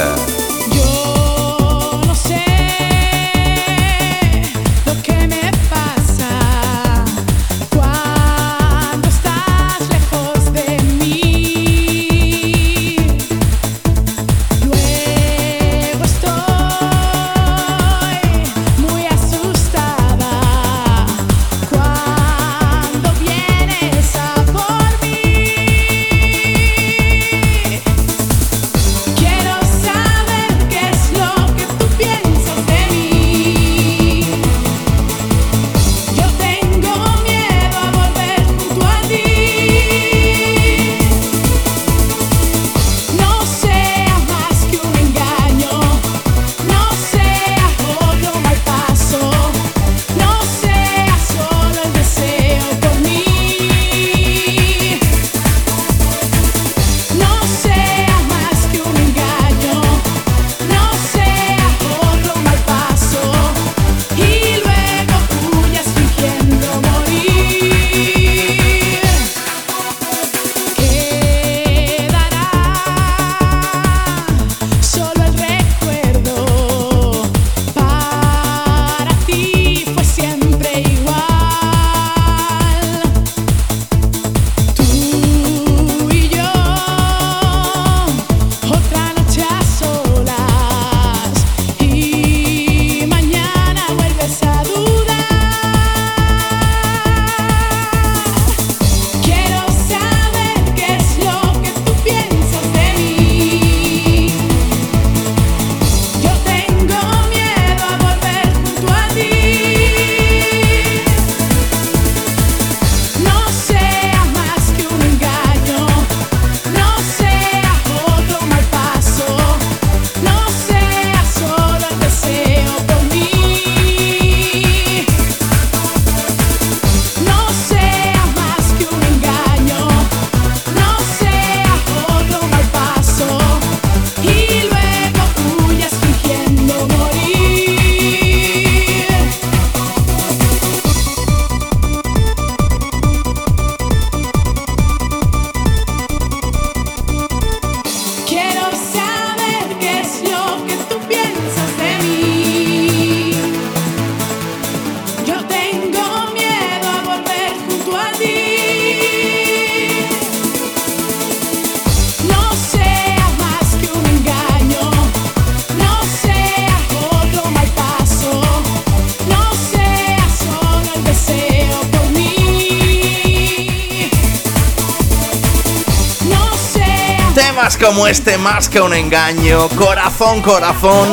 Este, 178.07 178.39
más 178.39 178.69
que 178.69 178.81
un 178.81 178.95
engaño, 178.95 179.69
corazón, 179.71 180.41
corazón, 180.41 181.09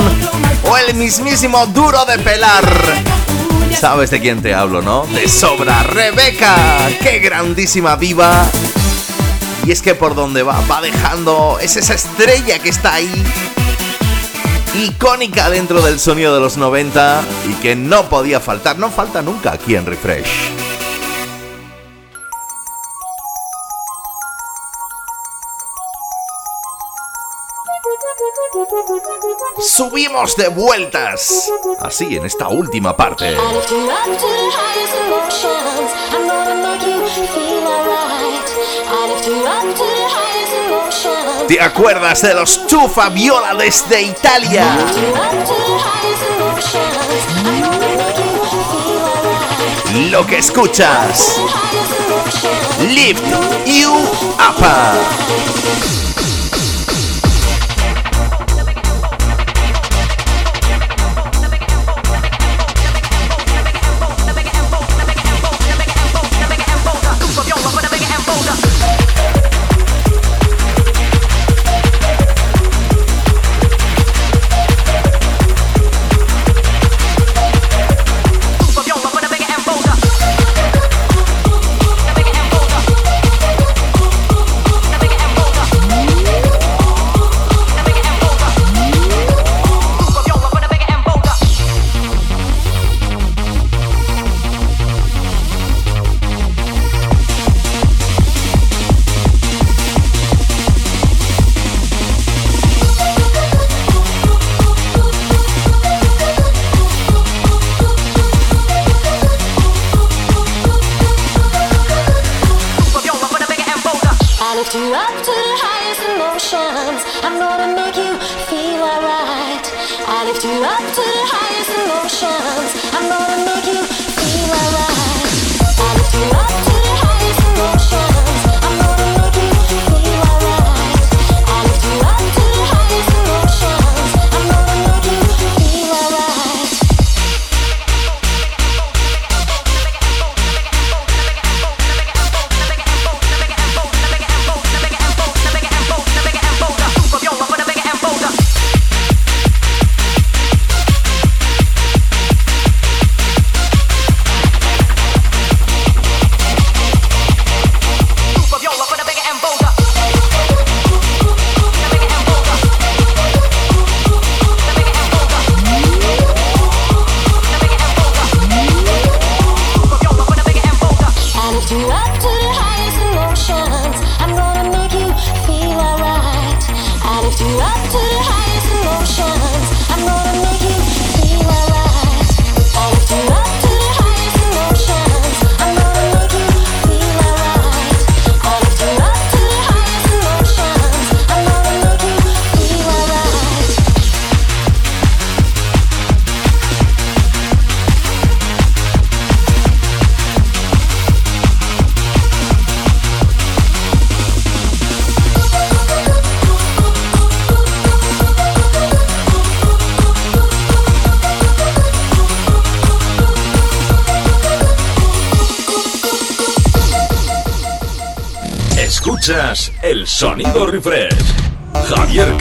o 0.64 0.78
el 0.78 0.96
mismísimo 0.96 1.66
duro 1.68 2.06
de 2.06 2.20
pelar. 2.20 2.64
¿Sabes 3.80 4.12
de 4.12 4.20
quién 4.20 4.42
te 4.42 4.54
hablo, 4.54 4.82
no? 4.82 5.06
De 5.08 5.28
sobra, 5.28 5.84
Rebeca, 5.84 6.56
qué 7.02 7.20
grandísima 7.20 7.98
diva. 7.98 8.46
Y 9.66 9.72
es 9.72 9.82
que 9.82 9.96
por 9.96 10.14
donde 10.14 10.44
va, 10.44 10.62
va 10.70 10.82
dejando, 10.82 11.58
es 11.60 11.78
esa 11.78 11.96
estrella 11.96 12.60
que 12.60 12.70
está 12.70 12.96
ahí, 12.96 13.24
icónica 14.76 15.50
dentro 15.50 15.82
del 15.82 16.00
sonido 16.00 16.34
de 16.34 16.42
los 16.42 16.58
90 16.58 17.24
y 17.50 17.54
que 17.56 17.76
no 17.76 18.10
podía 18.10 18.40
faltar, 18.40 18.78
no 18.78 18.92
falta 18.92 19.22
nunca 19.22 19.54
aquí 19.54 19.76
en 19.76 19.86
Refresh. 19.86 20.53
Subimos 29.84 30.38
de 30.38 30.48
vueltas, 30.48 31.52
así 31.82 32.16
en 32.16 32.26
esta 32.26 32.48
última 32.48 32.96
parte. 32.96 33.36
¿Te 41.50 41.62
acuerdas 41.62 42.22
de 42.22 42.34
los 42.34 42.66
Chu 42.66 42.88
Fabiola 42.88 43.56
desde 43.56 44.04
Italia? 44.04 44.66
Lo 50.12 50.26
que 50.26 50.38
escuchas. 50.38 51.42
Lift 52.80 53.22
You 53.66 53.92
Up. 54.38 56.03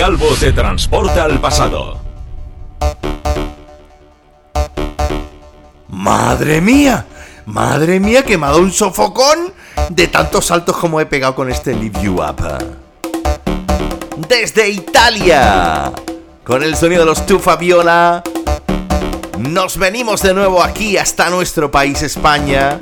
Calvo 0.02 0.34
te 0.34 0.52
transporta 0.52 1.22
al 1.22 1.40
pasado. 1.40 2.00
¡Madre 5.90 6.60
mía! 6.60 7.06
¡Madre 7.46 8.00
mía 8.00 8.24
que 8.24 8.34
ha 8.34 8.38
dado 8.38 8.58
un 8.58 8.72
sofocón 8.72 9.52
de 9.90 10.08
tantos 10.08 10.46
saltos 10.46 10.76
como 10.76 11.00
he 11.00 11.06
pegado 11.06 11.36
con 11.36 11.48
este 11.52 11.72
Live 11.76 12.02
You 12.02 12.14
Up! 12.14 12.42
Desde 14.28 14.70
Italia, 14.70 15.92
con 16.42 16.64
el 16.64 16.74
sonido 16.74 17.02
de 17.02 17.06
los 17.06 17.24
Tufa 17.24 17.54
Viola, 17.54 18.24
nos 19.38 19.78
venimos 19.78 20.20
de 20.22 20.34
nuevo 20.34 20.64
aquí 20.64 20.96
hasta 20.96 21.30
nuestro 21.30 21.70
país 21.70 22.02
España 22.02 22.76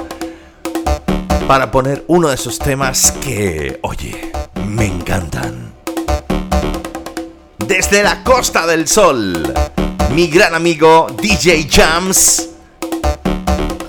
para 1.46 1.70
poner 1.70 2.02
uno 2.06 2.28
de 2.28 2.36
esos 2.36 2.58
temas 2.58 3.12
que, 3.12 3.78
oye, 3.82 4.32
me 4.64 4.86
encantan. 4.86 5.59
Desde 7.90 8.04
la 8.04 8.22
Costa 8.22 8.66
del 8.66 8.86
Sol, 8.86 9.52
mi 10.10 10.28
gran 10.28 10.54
amigo 10.54 11.08
DJ 11.20 11.66
Jams, 11.68 12.48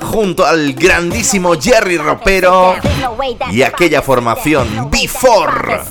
junto 0.02 0.44
al 0.44 0.74
grandísimo 0.74 1.54
Jerry 1.54 1.98
Ropero 1.98 2.78
y 3.52 3.62
aquella 3.62 4.02
formación 4.02 4.90
Before. 4.90 5.82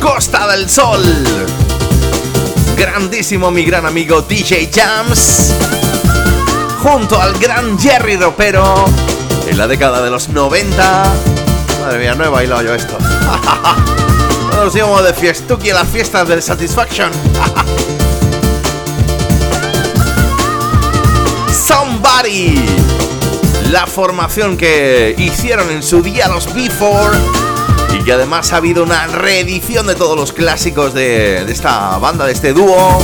Costa 0.00 0.46
del 0.48 0.68
Sol. 0.68 1.02
Grandísimo 2.76 3.50
mi 3.50 3.64
gran 3.64 3.86
amigo 3.86 4.20
DJ 4.20 4.70
Jams. 4.70 5.54
Junto 6.82 7.18
al 7.20 7.38
gran 7.38 7.78
Jerry 7.78 8.16
Ropero. 8.16 8.84
En 9.46 9.56
la 9.56 9.66
década 9.66 10.02
de 10.02 10.10
los 10.10 10.28
90. 10.28 11.14
Madre 11.80 11.98
mía, 11.98 12.14
no 12.14 12.24
he 12.24 12.28
bailado 12.28 12.60
yo 12.62 12.74
esto. 12.74 12.98
Nos 14.56 14.76
íbamos 14.76 15.02
de 15.04 15.14
fiestuki 15.14 15.70
a 15.70 15.74
las 15.76 15.88
fiestas 15.88 16.28
del 16.28 16.42
Satisfaction. 16.42 17.10
Somebody. 21.66 22.62
La 23.70 23.86
formación 23.86 24.58
que 24.58 25.14
hicieron 25.16 25.70
en 25.70 25.82
su 25.82 26.02
día 26.02 26.28
los 26.28 26.52
Before. 26.52 27.16
Y 28.04 28.10
además 28.10 28.52
ha 28.52 28.56
habido 28.56 28.82
una 28.82 29.06
reedición 29.06 29.86
de 29.86 29.94
todos 29.94 30.16
los 30.16 30.32
clásicos 30.32 30.92
de, 30.92 31.44
de 31.44 31.52
esta 31.52 31.98
banda, 31.98 32.26
de 32.26 32.32
este 32.32 32.52
dúo. 32.52 32.98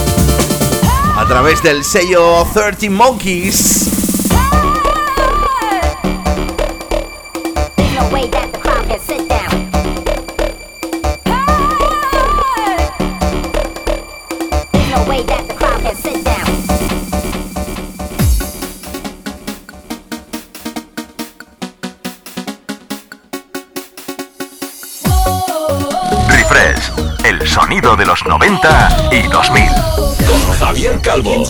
A 1.17 1.27
través 1.27 1.63
del 1.63 1.85
sello 1.85 2.47
30 2.53 2.91
Monkeys. 2.91 3.78
De 27.97 28.05
los 28.05 28.25
90 28.27 29.11
y 29.13 29.29
2000. 29.29 29.65
Con 30.27 30.53
Javier 30.59 31.01
Calvo. 31.01 31.45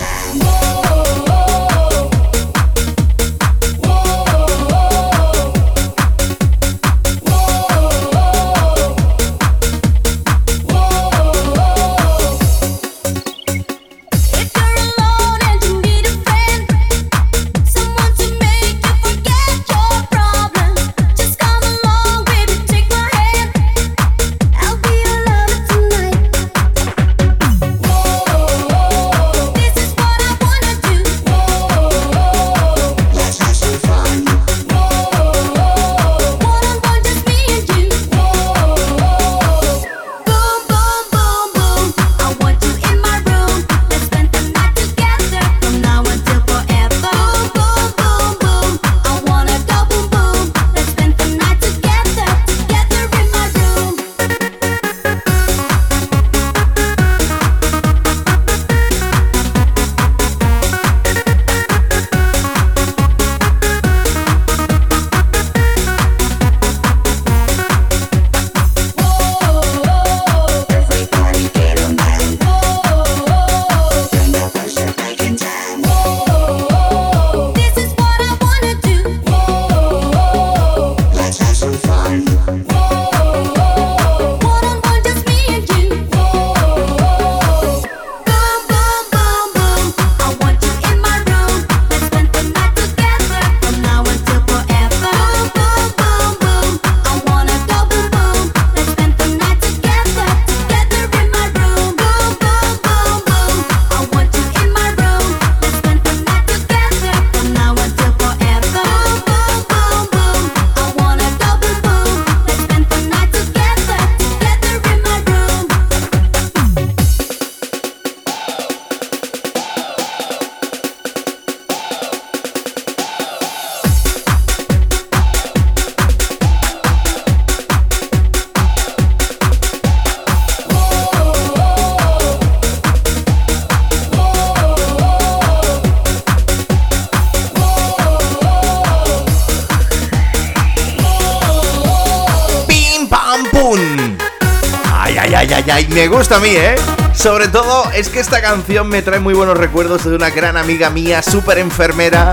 Me 145.99 146.07
gusta 146.07 146.37
a 146.37 146.39
mí, 146.39 146.51
¿eh? 146.51 146.77
Sobre 147.13 147.49
todo 147.49 147.91
es 147.91 148.09
que 148.09 148.21
esta 148.21 148.41
canción 148.41 148.89
me 148.89 149.03
trae 149.03 149.19
muy 149.19 149.35
buenos 149.35 149.59
recuerdos 149.59 150.05
de 150.05 150.15
una 150.15 150.31
gran 150.31 150.57
amiga 150.57 150.91
mía, 150.91 151.25
súper 151.25 151.59
enfermera, 151.59 152.33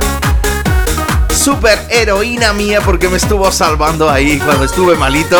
súper 1.35 1.79
heroína 1.89 2.53
mía, 2.53 2.79
porque 2.85 3.09
me 3.09 3.17
estuvo 3.17 3.51
salvando 3.51 4.07
ahí 4.07 4.37
cuando 4.37 4.65
estuve 4.65 4.95
malito. 4.95 5.39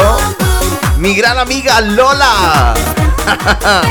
Mi 0.97 1.13
gran 1.13 1.37
amiga 1.37 1.79
Lola. 1.81 2.73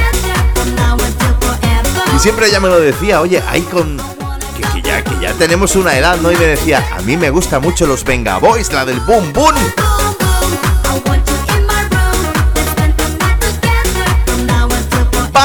y 2.17 2.19
siempre 2.19 2.49
ella 2.49 2.59
me 2.59 2.67
lo 2.67 2.81
decía, 2.81 3.21
oye, 3.21 3.41
ahí 3.49 3.63
con... 3.63 3.99
Que, 4.57 4.63
que 4.63 4.83
ya, 4.83 5.05
que 5.05 5.17
ya 5.21 5.33
tenemos 5.35 5.77
una 5.77 5.97
edad, 5.97 6.17
¿no? 6.21 6.33
Y 6.33 6.37
me 6.37 6.47
decía, 6.47 6.85
a 6.99 7.03
mí 7.03 7.17
me 7.17 7.31
gustan 7.31 7.63
mucho 7.63 7.87
los 7.87 8.03
Venga 8.03 8.39
Boys, 8.39 8.73
la 8.73 8.85
del 8.85 8.99
boom 8.99 9.33
boom. 9.33 9.55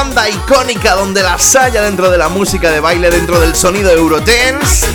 Banda 0.02 0.30
icónica 0.30 0.96
donde 0.96 1.22
las 1.22 1.58
haya 1.58 1.82
dentro 1.82 2.10
de 2.10 2.18
la 2.18 2.30
música 2.30 2.72
de 2.72 2.80
baile, 2.80 3.10
dentro 3.10 3.38
del 3.38 3.54
sonido 3.54 3.92
Eurodance. 3.92 4.88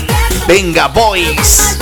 Venga 0.49 0.89
Boys. 0.89 1.77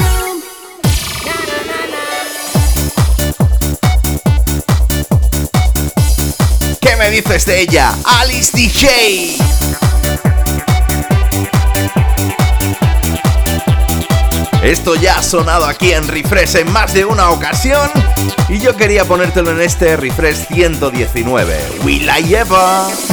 ¿Qué 6.81 6.97
me 6.97 7.11
dices 7.11 7.47
de 7.47 7.61
ella? 7.61 7.95
Alice 8.05 8.51
DJ. 8.57 9.37
Esto 14.65 14.97
ya 14.97 15.19
ha 15.19 15.23
sonado 15.23 15.67
aquí 15.67 15.93
en 15.93 16.09
Refresh 16.09 16.57
en 16.57 16.73
más 16.73 16.93
de 16.93 17.05
una 17.05 17.31
ocasión 17.31 17.89
y 18.49 18.59
yo 18.59 18.77
quería 18.77 19.05
ponértelo 19.05 19.53
en 19.53 19.61
este 19.61 19.97
Refresh 19.97 20.47
119. 20.49 21.81
Will 21.85 22.09
I 22.09 22.35
ever? 22.35 23.12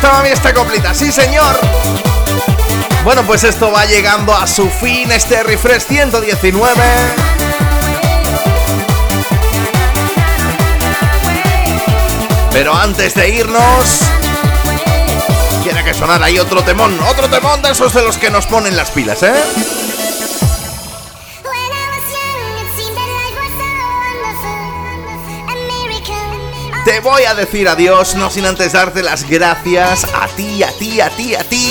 Gustaba 0.00 0.20
a 0.20 0.22
mí 0.22 0.30
esta 0.30 0.54
coplita. 0.54 0.94
Sí, 0.94 1.12
señor. 1.12 1.60
Bueno, 3.04 3.22
pues 3.26 3.44
esto 3.44 3.70
va 3.70 3.84
llegando 3.84 4.34
a 4.34 4.46
su 4.46 4.70
fin, 4.70 5.12
este 5.12 5.42
refresh 5.42 5.82
119. 5.82 6.82
Pero 12.50 12.74
antes 12.74 13.14
de 13.14 13.28
irnos, 13.28 14.00
quiera 15.62 15.84
que 15.84 15.92
sonara 15.92 16.24
ahí 16.24 16.38
otro 16.38 16.64
temón, 16.64 16.98
otro 17.00 17.28
temón 17.28 17.60
de 17.60 17.72
esos 17.72 17.92
de 17.92 18.02
los 18.02 18.16
que 18.16 18.30
nos 18.30 18.46
ponen 18.46 18.78
las 18.78 18.90
pilas, 18.92 19.22
¿eh? 19.22 19.34
A 27.30 27.34
decir 27.34 27.68
adiós, 27.68 28.16
no 28.16 28.28
sin 28.28 28.44
antes 28.44 28.72
darte 28.72 29.04
las 29.04 29.28
gracias 29.28 30.04
a 30.14 30.26
ti, 30.26 30.64
a 30.64 30.72
ti, 30.72 31.00
a 31.00 31.10
ti, 31.10 31.36
a 31.36 31.44
ti, 31.44 31.70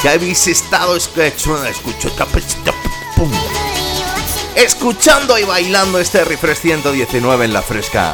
que 0.00 0.08
habéis 0.08 0.46
estado 0.46 0.94
escuchando, 0.94 1.66
escuchando 4.54 5.36
y 5.36 5.42
bailando 5.42 5.98
este 5.98 6.24
refresh 6.24 6.58
119 6.58 7.44
en 7.44 7.52
la 7.52 7.62
fresca. 7.62 8.12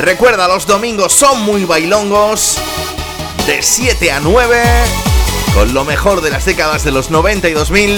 Recuerda, 0.00 0.48
los 0.48 0.66
domingos 0.66 1.12
son 1.12 1.42
muy 1.42 1.64
bailongos, 1.64 2.58
de 3.46 3.62
7 3.62 4.10
a 4.10 4.18
9, 4.18 4.60
con 5.54 5.72
lo 5.72 5.84
mejor 5.84 6.20
de 6.20 6.30
las 6.30 6.44
décadas 6.44 6.82
de 6.82 6.90
los 6.90 7.10
90 7.10 7.48
y 7.48 7.52
2000 7.52 7.96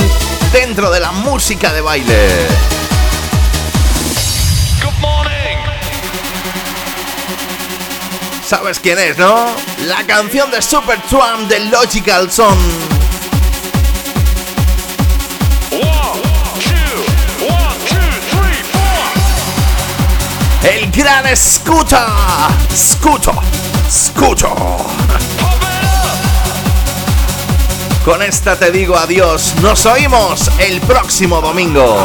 dentro 0.53 0.91
de 0.91 1.01
la 1.01 1.13
música 1.13 1.73
de 1.73 1.81
baile. 1.81 2.70
¿Sabes 8.51 8.81
quién 8.81 8.99
es, 8.99 9.17
no? 9.17 9.47
La 9.87 10.05
canción 10.05 10.51
de 10.51 10.61
Super 10.61 11.01
Trump 11.03 11.49
de 11.49 11.61
Logical 11.67 12.33
Son. 12.33 12.59
El 20.65 20.91
gran 20.91 21.37
Scooter. 21.37 22.01
Scooter. 22.75 23.35
Scooter. 23.89 24.51
Con 28.05 28.21
esta 28.21 28.59
te 28.59 28.73
digo 28.73 28.97
adiós. 28.97 29.55
Nos 29.63 29.87
oímos 29.87 30.51
el 30.59 30.81
próximo 30.81 31.41
domingo. 31.41 32.05